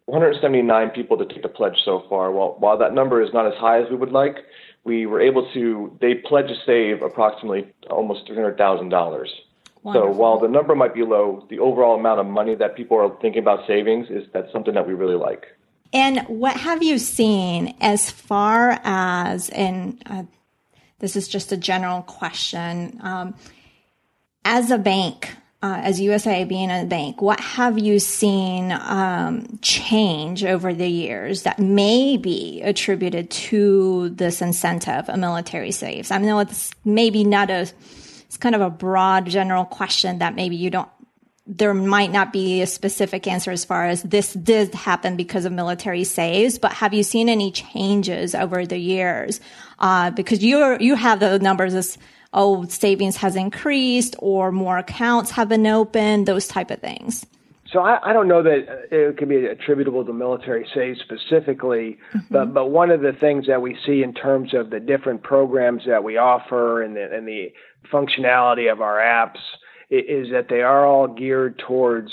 179 0.07 0.91
people 0.91 1.17
to 1.19 1.27
take 1.27 1.43
the 1.43 1.49
pledge 1.49 1.79
so 1.85 2.05
far. 2.09 2.31
While 2.31 2.57
while 2.59 2.79
that 2.79 2.95
number 2.95 3.23
is 3.23 3.33
not 3.33 3.47
as 3.47 3.55
high 3.59 3.83
as 3.83 3.91
we 3.91 3.97
would 3.97 4.13
like, 4.13 4.37
we 4.85 5.07
were 5.07 5.21
able 5.21 5.51
to 5.53 5.97
they 6.01 6.15
pledge 6.15 6.49
to 6.49 6.57
save 6.65 7.03
approximately 7.03 7.73
almost 7.91 8.27
three 8.27 8.37
hundred 8.37 8.57
thousand 8.57 8.91
dollars. 8.91 9.31
So 9.93 10.11
while 10.11 10.41
the 10.41 10.49
number 10.49 10.75
might 10.75 10.95
be 10.95 11.05
low, 11.05 11.47
the 11.49 11.61
overall 11.61 11.95
amount 11.99 12.19
of 12.19 12.27
money 12.27 12.57
that 12.57 12.75
people 12.75 12.97
are 12.97 13.09
thinking 13.21 13.41
about 13.41 13.69
savings 13.69 14.11
is 14.11 14.27
that's 14.33 14.51
something 14.53 14.75
that 14.75 14.85
we 14.85 14.95
really 14.95 15.15
like. 15.15 15.47
And 15.93 16.21
what 16.27 16.57
have 16.57 16.83
you 16.83 16.99
seen 16.99 17.77
as 17.81 18.11
far 18.11 18.81
as, 18.83 19.49
and 19.51 20.03
uh, 20.07 20.25
this 20.99 21.15
is 21.15 21.29
just 21.29 21.53
a 21.53 21.57
general 21.57 22.03
question. 22.03 22.99
Um, 23.01 23.35
as 24.47 24.71
a 24.71 24.79
bank, 24.79 25.29
uh, 25.61 25.81
as 25.83 26.01
USAA 26.01 26.47
being 26.47 26.71
a 26.71 26.85
bank, 26.85 27.21
what 27.21 27.41
have 27.41 27.81
you 27.81 27.99
seen 27.99 28.71
um, 28.71 29.59
change 29.61 30.45
over 30.45 30.73
the 30.73 30.87
years 30.89 31.43
that 31.43 31.59
may 31.59 32.17
be 32.17 32.63
attributed 32.63 33.29
to 33.31 34.11
this 34.11 34.41
incentive 34.41 35.09
of 35.09 35.19
military 35.19 35.73
saves? 35.73 36.13
I 36.13 36.19
know 36.19 36.39
it's 36.39 36.71
maybe 36.85 37.25
not 37.25 37.51
a, 37.51 37.63
it's 37.63 38.37
kind 38.37 38.55
of 38.55 38.61
a 38.61 38.71
broad 38.71 39.27
general 39.27 39.65
question 39.65 40.19
that 40.21 40.37
maybe 40.37 40.55
you 40.55 40.71
don't 40.71 40.89
there 41.47 41.75
might 41.75 42.11
not 42.11 42.33
be 42.33 42.61
a 42.61 42.67
specific 42.67 43.27
answer 43.27 43.53
as 43.53 43.65
far 43.65 43.87
as 43.87 44.03
this 44.03 44.33
did 44.33 44.75
happen 44.75 45.17
because 45.17 45.45
of 45.45 45.53
military 45.53 46.03
saves, 46.03 46.59
but 46.59 46.73
have 46.73 46.93
you 46.93 47.03
seen 47.03 47.29
any 47.29 47.53
changes 47.53 48.35
over 48.35 48.67
the 48.67 48.79
years? 48.79 49.41
Uh, 49.79 50.11
because 50.11 50.43
you 50.43 50.77
you 50.81 50.97
have 50.97 51.21
the 51.21 51.39
numbers 51.39 51.75
as 51.75 51.99
oh 52.33 52.65
savings 52.67 53.17
has 53.17 53.37
increased 53.37 54.17
or 54.19 54.51
more 54.51 54.79
accounts 54.79 55.31
have 55.31 55.49
been 55.49 55.67
opened, 55.67 56.27
those 56.27 56.49
type 56.49 56.71
of 56.71 56.81
things. 56.81 57.25
So 57.73 57.81
I, 57.81 58.11
I 58.11 58.13
don't 58.13 58.29
know 58.29 58.43
that 58.43 58.89
it 58.91 59.17
could 59.17 59.29
be 59.29 59.45
attributable 59.47 60.05
to 60.05 60.13
military 60.13 60.69
saves 60.75 61.01
specifically, 61.01 61.99
mm-hmm. 62.13 62.33
but 62.33 62.55
but 62.55 62.71
one 62.71 62.91
of 62.91 63.03
the 63.03 63.13
things 63.13 63.47
that 63.47 63.63
we 63.63 63.77
see 63.87 64.03
in 64.03 64.15
terms 64.15 64.53
of 64.53 64.71
the 64.71 64.81
different 64.81 65.23
programs 65.23 65.83
that 65.87 66.03
we 66.03 66.17
offer 66.17 66.83
and 66.83 66.97
the, 66.97 67.15
and 67.15 67.29
the 67.29 67.53
functionality 67.93 68.71
of 68.71 68.81
our 68.81 68.97
apps 68.99 69.39
is 69.91 70.31
that 70.33 70.47
they 70.49 70.63
are 70.63 70.85
all 70.85 71.07
geared 71.07 71.59
towards 71.59 72.11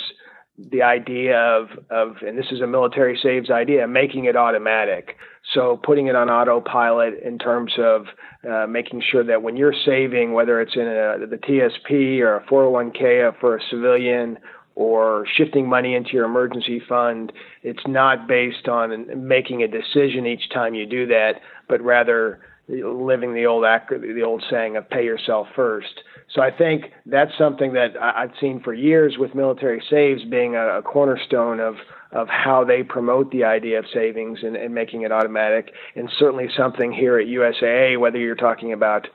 the 0.57 0.83
idea 0.83 1.35
of, 1.35 1.69
of, 1.89 2.17
and 2.21 2.37
this 2.37 2.51
is 2.51 2.61
a 2.61 2.67
military 2.67 3.19
saves 3.21 3.49
idea, 3.49 3.87
making 3.87 4.25
it 4.25 4.35
automatic. 4.35 5.17
So 5.53 5.79
putting 5.83 6.07
it 6.07 6.15
on 6.15 6.29
autopilot 6.29 7.15
in 7.23 7.39
terms 7.39 7.73
of 7.77 8.05
uh, 8.49 8.67
making 8.67 9.01
sure 9.01 9.23
that 9.23 9.41
when 9.41 9.57
you're 9.57 9.73
saving, 9.85 10.33
whether 10.33 10.61
it's 10.61 10.75
in 10.75 10.83
a, 10.83 11.25
the 11.27 11.37
TSP 11.37 12.19
or 12.19 12.37
a 12.37 12.45
401k 12.45 13.39
for 13.39 13.57
a 13.57 13.59
civilian 13.69 14.37
or 14.75 15.25
shifting 15.35 15.67
money 15.67 15.95
into 15.95 16.11
your 16.11 16.25
emergency 16.25 16.81
fund, 16.87 17.31
it's 17.63 17.85
not 17.87 18.27
based 18.27 18.67
on 18.67 19.27
making 19.27 19.63
a 19.63 19.67
decision 19.67 20.25
each 20.25 20.49
time 20.51 20.75
you 20.75 20.85
do 20.85 21.07
that, 21.07 21.41
but 21.67 21.81
rather 21.81 22.39
living 22.67 23.33
the 23.33 23.45
old 23.45 23.63
the 23.63 24.23
old 24.23 24.43
saying 24.49 24.77
of 24.77 24.89
pay 24.89 25.03
yourself 25.03 25.47
first. 25.55 26.01
So 26.33 26.41
I 26.41 26.49
think 26.49 26.85
that's 27.05 27.31
something 27.37 27.73
that 27.73 28.01
I've 28.01 28.31
seen 28.39 28.61
for 28.63 28.73
years 28.73 29.17
with 29.17 29.35
military 29.35 29.83
saves 29.89 30.23
being 30.23 30.55
a, 30.55 30.81
cornerstone 30.81 31.59
of 31.59 31.75
of 32.11 32.27
how 32.29 32.63
they 32.63 32.83
promote 32.83 33.31
the 33.31 33.43
idea 33.43 33.79
of 33.79 33.85
savings 33.91 34.39
and, 34.43 34.55
and 34.55 34.73
making 34.73 35.01
it 35.01 35.11
automatic, 35.11 35.71
and 35.95 36.09
certainly 36.19 36.47
something 36.55 36.91
here 36.91 37.17
at 37.17 37.27
USAA, 37.27 37.99
whether 37.99 38.17
you're 38.17 38.35
talking 38.35 38.71
about 38.71 39.07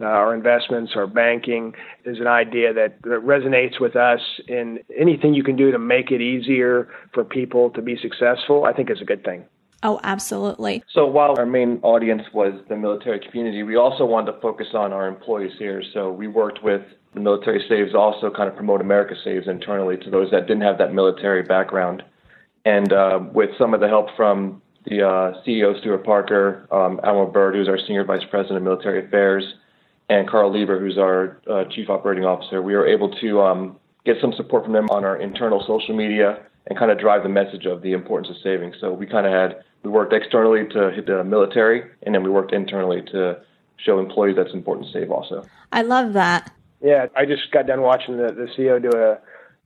uh, 0.00 0.04
our 0.04 0.34
investments 0.34 0.92
or 0.96 1.06
banking, 1.06 1.74
is 2.04 2.18
an 2.18 2.26
idea 2.26 2.72
that, 2.72 3.00
that 3.02 3.20
resonates 3.24 3.80
with 3.80 3.94
us. 3.94 4.20
And 4.48 4.80
anything 4.98 5.34
you 5.34 5.42
can 5.42 5.56
do 5.56 5.70
to 5.70 5.78
make 5.78 6.10
it 6.10 6.20
easier 6.20 6.88
for 7.12 7.24
people 7.24 7.70
to 7.70 7.82
be 7.82 7.96
successful, 7.96 8.64
I 8.64 8.72
think 8.72 8.90
is 8.90 9.00
a 9.00 9.06
good 9.06 9.24
thing. 9.24 9.44
Oh, 9.86 10.00
absolutely. 10.02 10.82
So 10.92 11.06
while 11.06 11.38
our 11.38 11.46
main 11.46 11.78
audience 11.82 12.22
was 12.34 12.54
the 12.68 12.76
military 12.76 13.20
community, 13.20 13.62
we 13.62 13.76
also 13.76 14.04
wanted 14.04 14.32
to 14.32 14.40
focus 14.40 14.66
on 14.74 14.92
our 14.92 15.06
employees 15.06 15.52
here. 15.60 15.80
So 15.94 16.10
we 16.10 16.26
worked 16.26 16.60
with 16.64 16.82
the 17.14 17.20
military 17.20 17.64
saves 17.68 17.94
also 17.94 18.28
kind 18.28 18.48
of 18.48 18.56
promote 18.56 18.80
America 18.80 19.14
Saves 19.22 19.46
internally 19.46 19.96
to 19.98 20.10
those 20.10 20.28
that 20.32 20.48
didn't 20.48 20.62
have 20.62 20.76
that 20.78 20.92
military 20.92 21.44
background. 21.44 22.02
And 22.64 22.92
uh, 22.92 23.20
with 23.32 23.50
some 23.58 23.74
of 23.74 23.80
the 23.80 23.86
help 23.86 24.08
from 24.16 24.60
the 24.86 25.06
uh, 25.06 25.40
CEO, 25.46 25.78
Stuart 25.80 26.04
Parker, 26.04 26.66
um, 26.72 26.98
Alma 27.04 27.30
Bird, 27.30 27.54
who's 27.54 27.68
our 27.68 27.78
Senior 27.78 28.02
Vice 28.04 28.24
President 28.28 28.56
of 28.56 28.64
Military 28.64 29.06
Affairs, 29.06 29.44
and 30.08 30.28
Carl 30.28 30.52
Liebert, 30.52 30.80
who's 30.80 30.98
our 30.98 31.40
uh, 31.48 31.62
Chief 31.70 31.88
Operating 31.88 32.24
Officer, 32.24 32.60
we 32.60 32.74
were 32.74 32.88
able 32.88 33.14
to 33.20 33.40
um, 33.40 33.76
get 34.04 34.16
some 34.20 34.32
support 34.32 34.64
from 34.64 34.72
them 34.72 34.86
on 34.90 35.04
our 35.04 35.16
internal 35.16 35.64
social 35.64 35.96
media 35.96 36.44
and 36.66 36.78
kind 36.78 36.90
of 36.90 36.98
drive 36.98 37.22
the 37.22 37.28
message 37.28 37.66
of 37.66 37.82
the 37.82 37.92
importance 37.92 38.30
of 38.30 38.36
saving. 38.42 38.74
So 38.80 38.92
we 38.92 39.06
kind 39.06 39.26
of 39.26 39.32
had 39.32 39.62
we 39.82 39.90
worked 39.90 40.12
externally 40.12 40.66
to 40.68 40.90
hit 40.90 41.06
the 41.06 41.22
military, 41.24 41.84
and 42.02 42.14
then 42.14 42.22
we 42.22 42.30
worked 42.30 42.52
internally 42.52 43.02
to 43.12 43.40
show 43.76 43.98
employees 43.98 44.36
that's 44.36 44.54
important 44.54 44.86
to 44.86 44.92
save 44.92 45.10
also. 45.10 45.44
I 45.72 45.82
love 45.82 46.12
that. 46.14 46.52
Yeah, 46.82 47.06
I 47.16 47.24
just 47.24 47.50
got 47.52 47.66
done 47.66 47.82
watching 47.82 48.16
the, 48.16 48.32
the 48.32 48.48
CEO 48.56 48.82
do 48.82 48.96
a 48.96 49.18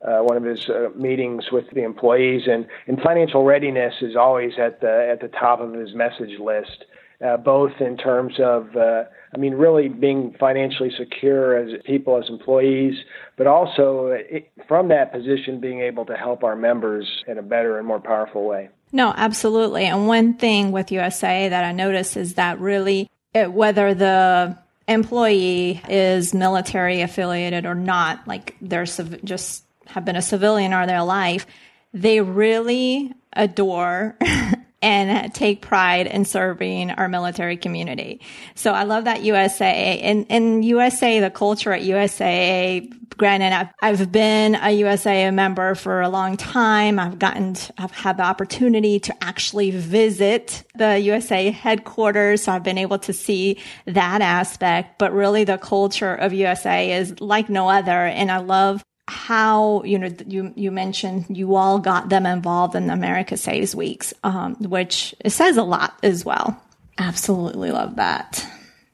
uh, 0.03 0.21
one 0.21 0.37
of 0.37 0.45
his 0.45 0.69
uh, 0.71 0.89
meetings 0.97 1.53
with 1.53 1.69
the 1.75 1.83
employees, 1.83 2.45
and, 2.47 2.67
and 2.87 2.99
financial 3.03 3.45
readiness 3.45 3.93
is 4.01 4.17
always 4.17 4.53
at 4.59 4.81
the 4.81 5.09
at 5.11 5.21
the 5.21 5.29
top 5.29 5.61
of 5.61 5.75
his 5.75 5.95
message 5.95 6.39
list, 6.39 6.85
uh, 7.23 7.37
both 7.37 7.73
in 7.81 7.99
terms 7.99 8.35
of 8.41 8.75
uh, 8.77 9.05
I 9.33 9.39
mean, 9.39 9.55
really 9.55 9.89
being 9.89 10.35
financially 10.41 10.91
secure 10.97 11.57
as 11.57 11.81
people, 11.85 12.19
as 12.19 12.29
employees, 12.29 12.95
but 13.37 13.47
also 13.47 14.09
it, 14.09 14.51
from 14.67 14.89
that 14.89 15.13
position 15.13 15.61
being 15.61 15.81
able 15.81 16.05
to 16.07 16.17
help 16.17 16.43
our 16.43 16.57
members 16.57 17.07
in 17.29 17.39
a 17.39 17.43
better 17.43 17.79
and 17.79 17.87
more 17.87 18.01
powerful 18.01 18.45
way. 18.45 18.71
No, 18.93 19.15
absolutely. 19.17 19.85
And 19.85 20.09
one 20.09 20.35
thing 20.35 20.73
with 20.73 20.89
USAA 20.89 21.51
that 21.51 21.65
I 21.65 21.73
noticed 21.73 22.17
is 22.17 22.35
that 22.35 22.59
really, 22.59 23.09
it, 23.33 23.53
whether 23.53 23.95
the 23.95 24.59
employee 24.89 25.81
is 25.89 26.35
military 26.35 27.01
affiliated 27.03 27.67
or 27.67 27.77
not, 27.77 28.27
like 28.27 28.57
they're 28.61 28.87
civ- 28.87 29.25
just 29.25 29.65
have 29.87 30.05
been 30.05 30.17
a 30.17 30.23
civilian 30.23 30.73
all 30.73 30.87
their 30.87 31.05
life, 31.05 31.47
they 31.93 32.21
really 32.21 33.13
adore 33.33 34.17
and 34.83 35.33
take 35.35 35.61
pride 35.61 36.07
in 36.07 36.25
serving 36.25 36.91
our 36.93 37.09
military 37.09 37.57
community. 37.57 38.21
So 38.55 38.73
I 38.73 38.85
love 38.85 39.05
that 39.05 39.21
USAA. 39.21 40.01
and, 40.03 40.27
in 40.29 40.63
USAA, 40.63 41.21
the 41.21 41.31
culture 41.31 41.73
at 41.73 41.83
USAA, 41.83 42.91
granted, 43.17 43.53
I've, 43.53 43.69
I've 43.83 44.11
been 44.11 44.55
a 44.55 44.81
USAA 44.81 45.35
member 45.35 45.75
for 45.75 46.01
a 46.01 46.09
long 46.09 46.39
time. 46.39 46.99
I've 46.99 47.19
gotten, 47.19 47.55
to, 47.55 47.75
I've 47.77 47.91
had 47.91 48.17
the 48.17 48.23
opportunity 48.23 48.99
to 49.01 49.15
actually 49.23 49.71
visit 49.71 50.65
the 50.75 50.85
USAA 50.85 51.53
headquarters. 51.53 52.45
So 52.45 52.53
I've 52.53 52.63
been 52.63 52.79
able 52.79 52.99
to 53.01 53.13
see 53.13 53.59
that 53.85 54.23
aspect, 54.23 54.99
but 54.99 55.13
really 55.13 55.45
the 55.45 55.59
culture 55.59 56.15
of 56.15 56.33
USAA 56.33 56.99
is 56.99 57.21
like 57.21 57.51
no 57.51 57.69
other. 57.69 58.07
And 58.07 58.31
I 58.31 58.39
love 58.39 58.83
how 59.11 59.83
you 59.83 59.99
know 59.99 60.09
you 60.27 60.53
you 60.55 60.71
mentioned 60.71 61.27
you 61.29 61.57
all 61.57 61.79
got 61.79 62.09
them 62.09 62.25
involved 62.25 62.75
in 62.75 62.89
America 62.89 63.37
Saves 63.37 63.75
Weeks, 63.75 64.15
um, 64.23 64.55
which 64.57 65.15
says 65.27 65.57
a 65.57 65.65
lot 65.65 65.99
as 66.03 66.25
well. 66.25 66.63
Absolutely 66.97 67.73
love 67.73 67.97
that. 67.97 68.47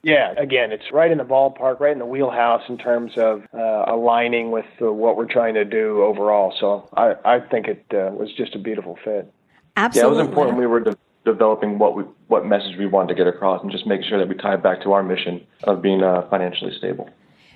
Yeah, 0.03 0.33
again, 0.37 0.71
it's 0.71 0.91
right 0.91 1.11
in 1.11 1.17
the 1.17 1.25
ballpark, 1.25 1.79
right 1.79 1.91
in 1.91 1.99
the 1.99 2.05
wheelhouse 2.05 2.63
in 2.69 2.77
terms 2.77 3.11
of 3.17 3.43
uh, 3.53 3.85
aligning 3.87 4.51
with 4.51 4.65
uh, 4.81 4.91
what 4.91 5.17
we're 5.17 5.31
trying 5.31 5.53
to 5.55 5.65
do 5.65 6.01
overall. 6.03 6.53
So 6.59 6.87
I, 6.95 7.15
I 7.25 7.39
think 7.41 7.67
it 7.67 7.85
uh, 7.91 8.11
was 8.13 8.31
just 8.33 8.55
a 8.55 8.59
beautiful 8.59 8.97
fit. 9.03 9.31
Absolutely. 9.75 10.17
Yeah, 10.17 10.21
it 10.21 10.23
was 10.23 10.27
important 10.27 10.57
we 10.57 10.65
were 10.65 10.79
de- 10.79 10.97
developing 11.25 11.77
what 11.77 11.95
we, 11.95 12.03
what 12.27 12.45
message 12.45 12.77
we 12.77 12.85
wanted 12.85 13.09
to 13.09 13.15
get 13.15 13.27
across 13.27 13.61
and 13.61 13.71
just 13.71 13.85
make 13.85 14.01
sure 14.03 14.17
that 14.17 14.29
we 14.29 14.35
tie 14.35 14.53
it 14.53 14.63
back 14.63 14.81
to 14.83 14.93
our 14.93 15.03
mission 15.03 15.45
of 15.63 15.81
being 15.81 16.01
uh, 16.01 16.27
financially 16.29 16.71
stable. 16.77 17.09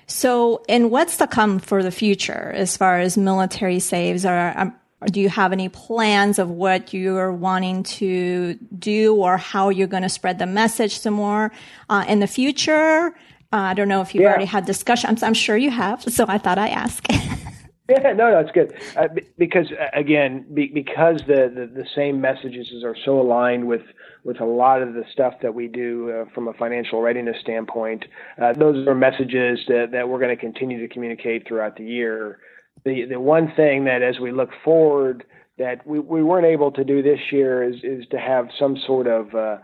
So, 0.06 0.62
and 0.68 0.90
what's 0.90 1.16
to 1.18 1.26
come 1.26 1.58
for 1.58 1.82
the 1.82 1.90
future 1.90 2.52
as 2.54 2.76
far 2.76 2.98
as 2.98 3.16
military 3.16 3.78
saves? 3.78 4.26
Or 4.26 4.52
um, 4.56 4.74
do 5.06 5.20
you 5.20 5.28
have 5.28 5.52
any 5.52 5.68
plans 5.68 6.38
of 6.38 6.50
what 6.50 6.92
you're 6.92 7.32
wanting 7.32 7.82
to 7.84 8.54
do 8.78 9.14
or 9.14 9.36
how 9.36 9.68
you're 9.70 9.86
going 9.86 10.02
to 10.02 10.08
spread 10.08 10.38
the 10.38 10.46
message 10.46 10.98
some 10.98 11.14
more 11.14 11.52
uh, 11.88 12.04
in 12.08 12.20
the 12.20 12.26
future? 12.26 13.14
Uh, 13.52 13.56
I 13.56 13.74
don't 13.74 13.88
know 13.88 14.00
if 14.00 14.14
you've 14.14 14.22
yeah. 14.22 14.30
already 14.30 14.46
had 14.46 14.64
discussions. 14.64 15.22
I'm 15.22 15.34
sure 15.34 15.56
you 15.56 15.70
have. 15.70 16.02
So 16.02 16.24
I 16.28 16.38
thought 16.38 16.58
I'd 16.58 16.70
ask. 16.70 17.06
Yeah, 17.92 18.12
no, 18.12 18.30
no, 18.30 18.38
it's 18.38 18.52
good. 18.52 18.72
Uh, 18.96 19.08
because 19.36 19.70
uh, 19.72 19.88
again, 19.92 20.46
be, 20.54 20.68
because 20.68 21.20
the, 21.26 21.52
the, 21.54 21.70
the 21.74 21.86
same 21.94 22.20
messages 22.20 22.68
are 22.84 22.96
so 23.04 23.20
aligned 23.20 23.66
with 23.66 23.82
with 24.24 24.40
a 24.40 24.44
lot 24.44 24.80
of 24.80 24.94
the 24.94 25.02
stuff 25.12 25.34
that 25.42 25.52
we 25.52 25.66
do 25.66 26.10
uh, 26.10 26.24
from 26.32 26.48
a 26.48 26.52
financial 26.54 27.02
readiness 27.02 27.36
standpoint, 27.40 28.04
uh, 28.40 28.52
those 28.52 28.86
are 28.86 28.94
messages 28.94 29.58
that, 29.66 29.88
that 29.90 30.08
we're 30.08 30.20
going 30.20 30.34
to 30.34 30.40
continue 30.40 30.78
to 30.80 30.92
communicate 30.92 31.46
throughout 31.46 31.76
the 31.76 31.84
year. 31.84 32.38
The 32.84 33.04
the 33.04 33.20
one 33.20 33.52
thing 33.56 33.84
that 33.84 34.00
as 34.00 34.18
we 34.20 34.32
look 34.32 34.50
forward 34.64 35.24
that 35.58 35.86
we, 35.86 35.98
we 35.98 36.22
weren't 36.22 36.46
able 36.46 36.72
to 36.72 36.84
do 36.84 37.02
this 37.02 37.20
year 37.30 37.62
is 37.62 37.76
is 37.82 38.06
to 38.10 38.18
have 38.18 38.48
some 38.58 38.78
sort 38.86 39.06
of 39.06 39.34
uh, 39.34 39.58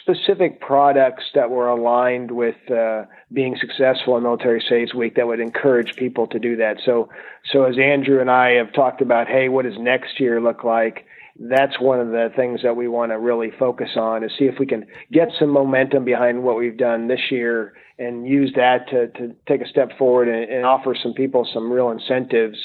specific 0.00 0.60
products 0.60 1.24
that 1.34 1.50
were 1.50 1.68
aligned 1.68 2.30
with 2.30 2.56
uh, 2.70 3.04
being 3.32 3.56
successful 3.60 4.16
in 4.16 4.22
Military 4.22 4.62
Saves 4.68 4.94
Week 4.94 5.16
that 5.16 5.26
would 5.26 5.40
encourage 5.40 5.96
people 5.96 6.26
to 6.28 6.38
do 6.38 6.56
that. 6.56 6.78
So, 6.84 7.08
so 7.52 7.64
as 7.64 7.76
Andrew 7.78 8.20
and 8.20 8.30
I 8.30 8.50
have 8.52 8.72
talked 8.72 9.00
about, 9.00 9.28
hey, 9.28 9.48
what 9.48 9.64
does 9.64 9.78
next 9.78 10.20
year 10.20 10.40
look 10.40 10.64
like? 10.64 11.06
That's 11.40 11.80
one 11.80 12.00
of 12.00 12.08
the 12.08 12.30
things 12.34 12.62
that 12.62 12.76
we 12.76 12.88
want 12.88 13.12
to 13.12 13.18
really 13.18 13.52
focus 13.58 13.90
on 13.96 14.24
is 14.24 14.32
see 14.38 14.46
if 14.46 14.58
we 14.58 14.66
can 14.66 14.86
get 15.12 15.28
some 15.38 15.50
momentum 15.50 16.04
behind 16.04 16.42
what 16.42 16.56
we've 16.56 16.76
done 16.76 17.06
this 17.06 17.30
year 17.30 17.74
and 17.98 18.26
use 18.26 18.52
that 18.56 18.88
to, 18.90 19.08
to 19.18 19.34
take 19.46 19.60
a 19.60 19.68
step 19.68 19.96
forward 19.98 20.28
and, 20.28 20.50
and 20.50 20.64
offer 20.64 20.96
some 21.00 21.14
people 21.14 21.48
some 21.52 21.70
real 21.70 21.90
incentives 21.90 22.58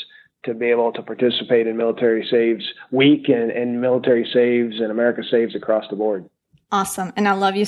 to 0.46 0.54
be 0.54 0.68
able 0.68 0.92
to 0.92 1.02
participate 1.02 1.68
in 1.68 1.78
Military 1.78 2.28
Saves 2.30 2.66
Week 2.92 3.30
and, 3.30 3.52
and 3.52 3.80
Military 3.80 4.28
Saves 4.34 4.80
and 4.80 4.92
America 4.92 5.22
Saves 5.30 5.56
across 5.56 5.86
the 5.90 5.96
board. 5.96 6.30
Awesome. 6.74 7.14
And 7.16 7.28
I 7.28 7.34
love 7.34 7.56
you. 7.56 7.68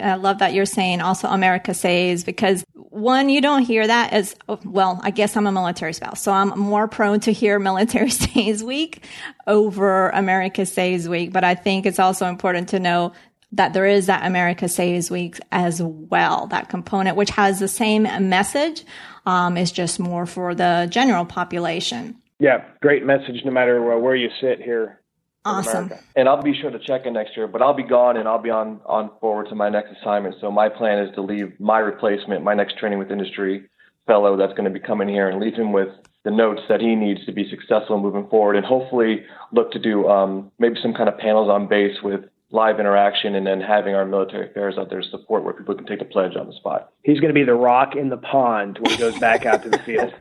I 0.00 0.14
love 0.14 0.38
that 0.38 0.54
you're 0.54 0.64
saying 0.64 1.02
also 1.02 1.28
America 1.28 1.74
saves 1.74 2.24
because 2.24 2.64
one, 2.72 3.28
you 3.28 3.42
don't 3.42 3.60
hear 3.60 3.86
that 3.86 4.14
as, 4.14 4.34
well, 4.64 4.98
I 5.02 5.10
guess 5.10 5.36
I'm 5.36 5.46
a 5.46 5.52
military 5.52 5.92
spouse. 5.92 6.22
So 6.22 6.32
I'm 6.32 6.58
more 6.58 6.88
prone 6.88 7.20
to 7.20 7.32
hear 7.34 7.58
military 7.58 8.08
saves 8.24 8.64
week 8.64 9.04
over 9.46 10.08
America 10.08 10.64
saves 10.64 11.06
week. 11.06 11.34
But 11.34 11.44
I 11.44 11.54
think 11.54 11.84
it's 11.84 11.98
also 11.98 12.28
important 12.28 12.70
to 12.70 12.80
know 12.80 13.12
that 13.52 13.74
there 13.74 13.84
is 13.84 14.06
that 14.06 14.24
America 14.24 14.70
saves 14.70 15.10
week 15.10 15.38
as 15.52 15.82
well. 15.82 16.46
That 16.46 16.70
component, 16.70 17.18
which 17.18 17.30
has 17.32 17.60
the 17.60 17.68
same 17.68 18.04
message, 18.30 18.84
um, 19.26 19.58
is 19.58 19.70
just 19.70 20.00
more 20.00 20.24
for 20.24 20.54
the 20.54 20.88
general 20.90 21.26
population. 21.26 22.16
Yeah. 22.38 22.64
Great 22.80 23.04
message 23.04 23.44
no 23.44 23.50
matter 23.50 23.82
where 23.98 24.16
you 24.16 24.30
sit 24.40 24.62
here 24.62 25.02
Awesome. 25.46 25.92
And 26.16 26.28
I'll 26.28 26.42
be 26.42 26.58
sure 26.60 26.70
to 26.70 26.78
check 26.78 27.06
in 27.06 27.12
next 27.12 27.36
year, 27.36 27.46
but 27.46 27.62
I'll 27.62 27.74
be 27.74 27.84
gone 27.84 28.16
and 28.16 28.28
I'll 28.28 28.42
be 28.42 28.50
on 28.50 28.80
on 28.84 29.10
forward 29.20 29.48
to 29.50 29.54
my 29.54 29.68
next 29.68 29.96
assignment. 30.00 30.36
So 30.40 30.50
my 30.50 30.68
plan 30.68 30.98
is 30.98 31.14
to 31.14 31.22
leave 31.22 31.58
my 31.60 31.78
replacement, 31.78 32.42
my 32.42 32.54
next 32.54 32.78
training 32.78 32.98
with 32.98 33.10
industry 33.10 33.68
fellow 34.06 34.36
that's 34.36 34.52
going 34.52 34.64
to 34.64 34.70
be 34.70 34.80
coming 34.80 35.08
here, 35.08 35.28
and 35.28 35.40
leave 35.40 35.54
him 35.54 35.72
with 35.72 35.88
the 36.24 36.30
notes 36.30 36.62
that 36.68 36.80
he 36.80 36.94
needs 36.94 37.24
to 37.26 37.32
be 37.32 37.48
successful 37.48 38.00
moving 38.00 38.28
forward, 38.28 38.56
and 38.56 38.64
hopefully 38.64 39.24
look 39.52 39.72
to 39.72 39.78
do 39.78 40.08
um, 40.08 40.50
maybe 40.58 40.76
some 40.82 40.94
kind 40.94 41.08
of 41.08 41.18
panels 41.18 41.48
on 41.48 41.68
base 41.68 41.96
with 42.02 42.20
live 42.50 42.78
interaction, 42.78 43.34
and 43.34 43.46
then 43.46 43.60
having 43.60 43.94
our 43.94 44.04
military 44.04 44.48
affairs 44.48 44.76
out 44.78 44.88
there 44.90 45.02
support 45.02 45.44
where 45.44 45.52
people 45.52 45.74
can 45.74 45.86
take 45.86 46.00
a 46.00 46.04
pledge 46.04 46.36
on 46.36 46.46
the 46.46 46.52
spot. 46.54 46.92
He's 47.02 47.20
going 47.20 47.28
to 47.28 47.34
be 47.34 47.44
the 47.44 47.54
rock 47.54 47.96
in 47.96 48.08
the 48.08 48.16
pond 48.16 48.78
when 48.80 48.92
he 48.92 48.96
goes 48.96 49.18
back 49.18 49.44
out 49.44 49.62
to 49.64 49.68
the 49.68 49.78
field. 49.78 50.14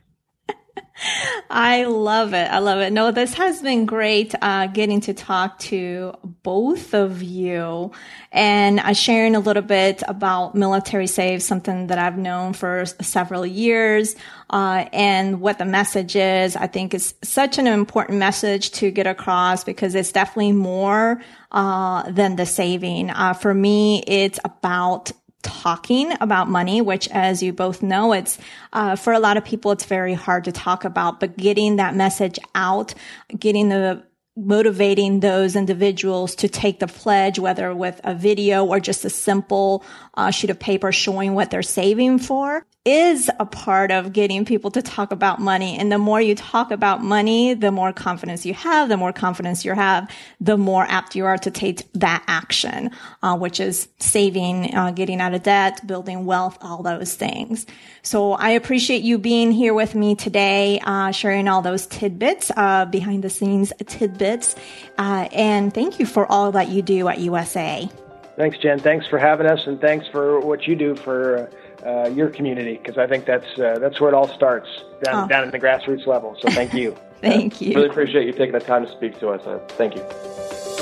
I 1.49 1.83
love 1.83 2.33
it. 2.33 2.51
I 2.51 2.59
love 2.59 2.79
it. 2.79 2.91
No, 2.91 3.11
this 3.11 3.33
has 3.35 3.61
been 3.61 3.85
great 3.85 4.33
uh, 4.41 4.67
getting 4.67 5.01
to 5.01 5.13
talk 5.13 5.59
to 5.59 6.13
both 6.43 6.93
of 6.93 7.21
you 7.21 7.91
and 8.31 8.79
uh, 8.79 8.93
sharing 8.93 9.35
a 9.35 9.39
little 9.39 9.61
bit 9.61 10.01
about 10.07 10.55
military 10.55 11.07
save, 11.07 11.43
something 11.43 11.87
that 11.87 11.99
I've 11.99 12.17
known 12.17 12.53
for 12.53 12.85
several 13.01 13.45
years, 13.45 14.15
uh, 14.49 14.85
and 14.91 15.39
what 15.39 15.59
the 15.59 15.65
message 15.65 16.15
is. 16.15 16.55
I 16.55 16.67
think 16.67 16.93
it's 16.93 17.13
such 17.21 17.57
an 17.57 17.67
important 17.67 18.17
message 18.17 18.71
to 18.71 18.89
get 18.89 19.05
across 19.05 19.63
because 19.63 19.93
it's 19.93 20.11
definitely 20.11 20.53
more 20.53 21.21
uh, 21.51 22.09
than 22.11 22.35
the 22.37 22.45
saving. 22.45 23.11
Uh, 23.11 23.33
for 23.33 23.53
me, 23.53 24.03
it's 24.07 24.39
about 24.43 25.11
talking 25.45 26.11
about 26.19 26.49
money, 26.49 26.81
which 26.81 27.07
as 27.09 27.41
you 27.41 27.53
both 27.53 27.81
know, 27.81 28.11
it's, 28.11 28.37
uh, 28.73 28.95
for 28.95 29.13
a 29.13 29.19
lot 29.19 29.37
of 29.37 29.45
people, 29.45 29.71
it's 29.71 29.85
very 29.85 30.13
hard 30.13 30.43
to 30.45 30.51
talk 30.51 30.83
about, 30.83 31.19
but 31.19 31.37
getting 31.37 31.75
that 31.77 31.95
message 31.95 32.37
out, 32.55 32.93
getting 33.37 33.69
the, 33.69 34.03
motivating 34.35 35.21
those 35.21 35.55
individuals 35.55 36.35
to 36.35 36.49
take 36.49 36.79
the 36.79 36.87
pledge, 36.87 37.39
whether 37.39 37.73
with 37.73 38.01
a 38.03 38.13
video 38.13 38.65
or 38.65 38.81
just 38.81 39.05
a 39.05 39.09
simple 39.09 39.85
uh, 40.15 40.29
sheet 40.29 40.49
of 40.49 40.59
paper 40.59 40.91
showing 40.91 41.33
what 41.33 41.51
they're 41.51 41.61
saving 41.61 42.19
for 42.19 42.65
is 42.85 43.31
a 43.39 43.45
part 43.47 43.89
of 43.89 44.13
getting 44.13 44.45
people 44.45 44.69
to 44.69 44.81
talk 44.81 45.11
about 45.11 45.41
money. 45.41 45.75
And 45.77 45.91
the 45.91 45.97
more 45.97 46.21
you 46.21 46.35
talk 46.35 46.69
about 46.69 47.01
money, 47.03 47.55
the 47.55 47.71
more 47.71 47.91
confidence 47.91 48.45
you 48.45 48.53
have, 48.53 48.89
the 48.89 48.97
more 48.97 49.11
confidence 49.11 49.65
you 49.65 49.73
have, 49.73 50.07
the 50.39 50.55
more 50.55 50.85
apt 50.87 51.15
you 51.15 51.25
are 51.25 51.39
to 51.39 51.49
take 51.49 51.91
that 51.93 52.23
action, 52.27 52.91
uh, 53.23 53.35
which 53.35 53.59
is 53.59 53.87
saving, 53.97 54.75
uh, 54.75 54.91
getting 54.91 55.19
out 55.19 55.33
of 55.33 55.41
debt, 55.41 55.85
building 55.87 56.25
wealth, 56.25 56.59
all 56.61 56.83
those 56.83 57.15
things. 57.15 57.65
So 58.03 58.33
I 58.33 58.51
appreciate 58.51 59.01
you 59.01 59.17
being 59.17 59.51
here 59.51 59.73
with 59.73 59.95
me 59.95 60.13
today, 60.13 60.79
uh, 60.83 61.09
sharing 61.09 61.47
all 61.47 61.63
those 61.63 61.87
tidbits, 61.87 62.51
uh, 62.55 62.85
behind 62.85 63.23
the 63.23 63.31
scenes 63.31 63.73
tidbits. 63.87 64.55
Uh, 64.99 65.27
and 65.31 65.73
thank 65.73 65.99
you 65.99 66.05
for 66.05 66.31
all 66.31 66.51
that 66.51 66.69
you 66.69 66.83
do 66.83 67.07
at 67.07 67.17
USAA. 67.17 67.91
Thanks, 68.35 68.57
Jen. 68.59 68.79
Thanks 68.79 69.07
for 69.07 69.17
having 69.17 69.47
us, 69.47 69.65
and 69.65 69.79
thanks 69.79 70.05
for 70.11 70.39
what 70.41 70.67
you 70.67 70.75
do 70.75 70.93
for 70.95 71.49
uh, 71.85 72.09
your 72.09 72.29
community 72.29 72.77
because 72.77 72.97
I 72.97 73.07
think 73.07 73.25
that's 73.25 73.59
uh, 73.59 73.77
that's 73.79 73.99
where 74.01 74.09
it 74.09 74.13
all 74.13 74.27
starts 74.27 74.67
down 75.03 75.25
oh. 75.25 75.27
down 75.27 75.43
at 75.43 75.51
the 75.51 75.59
grassroots 75.59 76.07
level. 76.07 76.35
So 76.39 76.49
thank 76.49 76.73
you. 76.73 76.95
thank 77.21 77.61
you. 77.61 77.75
Really 77.75 77.89
appreciate 77.89 78.25
you 78.25 78.33
taking 78.33 78.53
the 78.53 78.59
time 78.59 78.85
to 78.85 78.91
speak 78.91 79.19
to 79.19 79.29
us. 79.29 79.45
Uh, 79.45 79.59
thank 79.69 79.95
you. 79.95 80.74